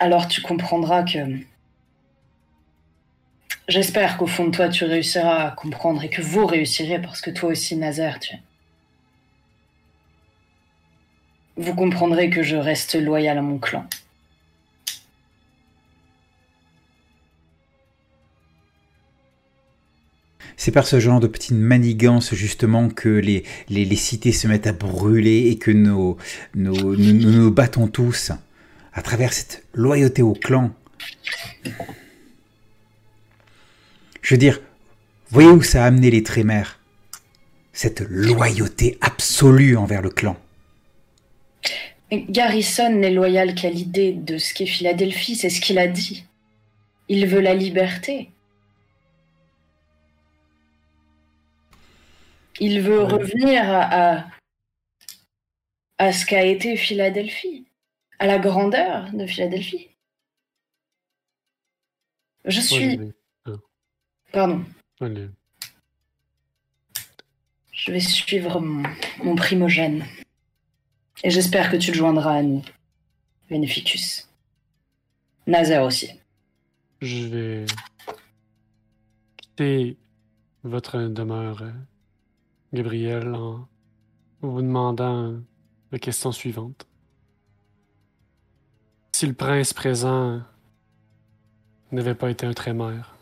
[0.00, 1.38] Alors tu comprendras que...
[3.68, 7.30] J'espère qu'au fond de toi tu réussiras à comprendre et que vous réussirez parce que
[7.30, 8.36] toi aussi Nazaire tu...
[11.56, 13.88] Vous comprendrez que je reste loyal à mon clan.
[20.58, 24.72] C'est par ce genre de petites manigances justement que les, les, cités se mettent à
[24.72, 26.16] brûler et que nous,
[26.56, 28.32] nous nous battons tous
[28.92, 30.72] à travers cette loyauté au clan.
[34.20, 34.60] Je veux dire,
[35.30, 36.80] voyez où ça a amené les trémères
[37.72, 40.36] Cette loyauté absolue envers le clan.
[42.10, 46.24] Garrison n'est loyal qu'à l'idée de ce qu'est Philadelphie, c'est ce qu'il a dit.
[47.08, 48.30] Il veut la liberté.
[52.60, 53.12] Il veut Ouais.
[53.12, 54.26] revenir à, à,
[55.98, 57.66] à ce qu'a été Philadelphie,
[58.18, 59.88] à la grandeur de Philadelphie.
[62.44, 62.92] Je suis...
[62.92, 63.58] je vais-
[64.32, 64.64] Pardon.
[65.00, 65.28] Allez.
[67.72, 68.82] Je vais suivre mon,
[69.22, 70.04] mon primogène.
[71.24, 72.62] Et j'espère que tu te joindras à nous.
[73.48, 74.28] Beneficus.
[75.46, 76.10] Nazaire aussi.
[77.00, 77.66] Je vais
[79.40, 79.96] quitter
[80.64, 81.72] votre demeure, euh,
[82.72, 83.68] Gabriel, en
[84.42, 85.40] vous demandant
[85.90, 86.86] la question suivante.
[89.12, 90.42] Si le prince présent
[91.92, 93.16] n'avait pas été un trémère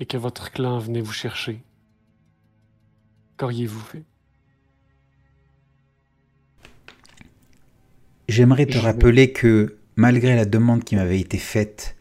[0.00, 1.60] et que votre clan venait vous chercher,
[3.36, 4.04] qu'auriez-vous fait?
[8.28, 11.96] J'aimerais te rappeler que malgré la demande qui m'avait été faite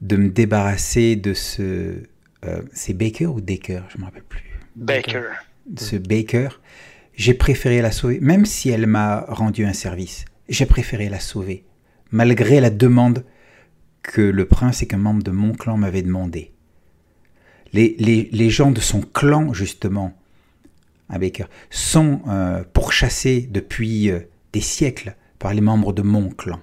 [0.00, 2.04] de me débarrasser de ce...
[2.44, 4.51] euh, c'est Baker ou Decker Je ne me rappelle plus.
[4.76, 5.30] Baker.
[5.76, 6.48] Ce Baker,
[7.14, 10.24] j'ai préféré la sauver, même si elle m'a rendu un service.
[10.48, 11.64] J'ai préféré la sauver,
[12.10, 13.24] malgré la demande
[14.02, 16.52] que le prince et qu'un membre de mon clan m'avait demandé.
[17.72, 20.12] Les, les, les gens de son clan, justement,
[21.08, 24.20] à Baker, sont euh, pourchassés depuis euh,
[24.52, 26.60] des siècles par les membres de mon clan.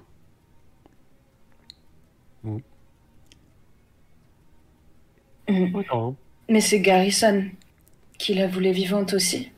[5.48, 6.14] D'accord.
[6.48, 7.44] Mais c'est Garrison
[8.20, 9.50] qui la voulait vivante aussi.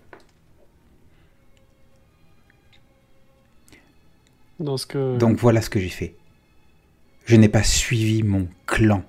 [4.61, 6.15] Dans ce cas, Donc voilà ce que j'ai fait.
[7.25, 9.03] Je n'ai pas suivi mon clan.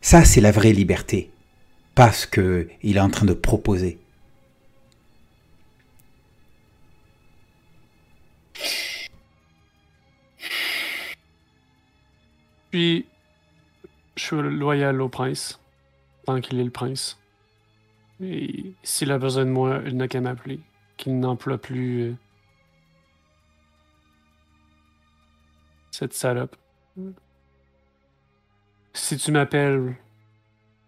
[0.00, 1.32] Ça, c'est la vraie liberté.
[1.96, 3.98] Pas ce qu'il est en train de proposer.
[12.70, 13.06] Puis,
[14.14, 15.58] je suis loyal au prince,
[16.26, 17.18] tant qu'il est le prince.
[18.20, 20.60] Et s'il a besoin de moi, il n'a qu'à m'appeler.
[20.96, 22.14] Qu'il n'emploie plus euh,
[25.90, 26.56] cette salope.
[28.94, 29.96] Si tu m'appelles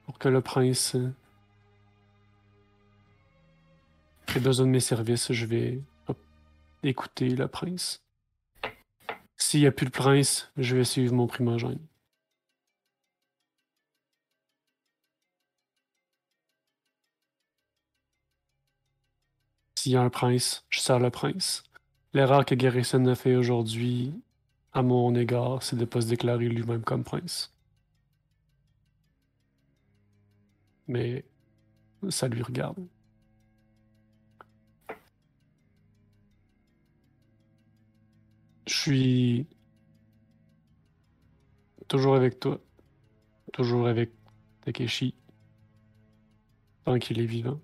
[0.07, 1.13] pour que le prince euh,
[4.35, 5.81] ait besoin de mes services, je vais
[6.83, 8.03] écouter le prince.
[9.37, 11.79] S'il n'y a plus de prince, je vais suivre mon primogène.
[19.79, 21.63] S'il y a un prince, je sers le prince.
[22.13, 24.13] L'erreur que Garrison a fait aujourd'hui
[24.73, 27.55] à mon égard, c'est de ne pas se déclarer lui-même comme prince.
[30.89, 31.25] Mais
[32.09, 32.85] ça lui regarde.
[38.67, 39.47] Je suis
[41.87, 42.61] toujours avec toi,
[43.53, 44.11] toujours avec
[44.63, 45.15] Takeshi,
[46.85, 47.61] tant qu'il est vivant.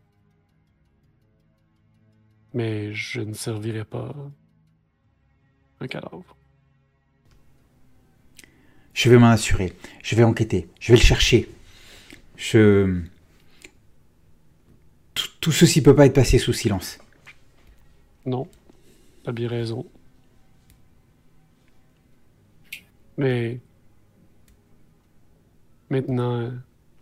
[2.55, 4.15] Mais je ne servirai pas
[5.81, 6.37] un cadavre.
[8.95, 9.75] Je vais m'en assurer.
[10.03, 10.69] Je vais enquêter.
[10.81, 11.49] Je vais le chercher.
[12.37, 13.03] Je...
[15.15, 16.99] Tout, tout ceci peut pas être passé sous silence.
[18.25, 18.49] Non,
[19.25, 19.85] t'as bien raison.
[23.19, 23.61] Mais
[25.91, 26.53] maintenant,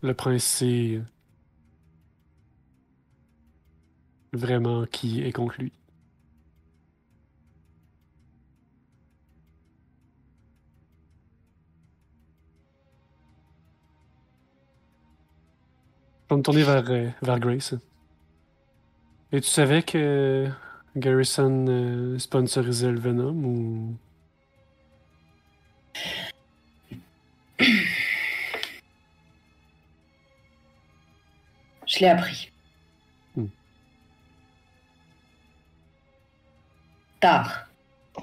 [0.03, 1.01] le prince sait
[4.33, 5.73] vraiment qui est contre lui.
[16.29, 17.75] Je vais me tourner vers, euh, vers Grace.
[19.33, 20.49] Et tu savais que
[20.97, 23.97] Garrison euh, sponsorisait le Venom ou?
[31.87, 32.52] Je l'ai appris.
[37.23, 37.69] Tard.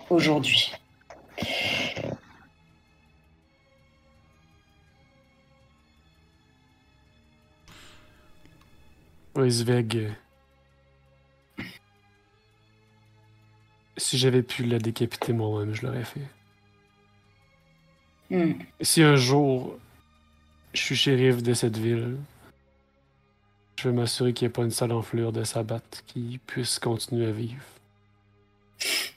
[0.10, 0.74] Aujourd'hui.
[9.36, 9.96] Ouais, Sveg.
[9.96, 11.64] euh,
[13.96, 16.28] Si j'avais pu la décapiter moi-même, je l'aurais fait.
[18.30, 18.54] Hmm.
[18.82, 19.80] Si un jour
[20.74, 22.18] je suis shérif de cette ville,
[23.80, 27.28] je vais m'assurer qu'il n'y ait pas une seule enflure de sabbat qui puisse continuer
[27.28, 27.64] à vivre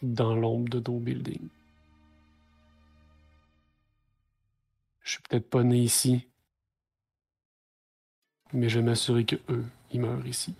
[0.02, 1.48] dans l'ombre de nos buildings.
[5.02, 6.28] Je suis peut-être pas né ici,
[8.52, 10.54] mais je vais m'assurer que eux, ils meurent ici.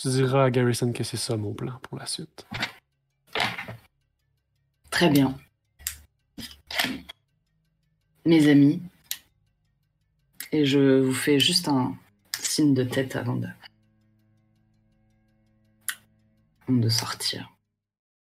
[0.00, 2.46] Tu diras à Garrison que c'est ça mon plan pour la suite.
[4.90, 5.36] Très bien.
[8.24, 8.82] Mes amis.
[10.52, 11.94] Et je vous fais juste un
[12.40, 13.48] signe de tête avant de,
[16.68, 17.57] de sortir.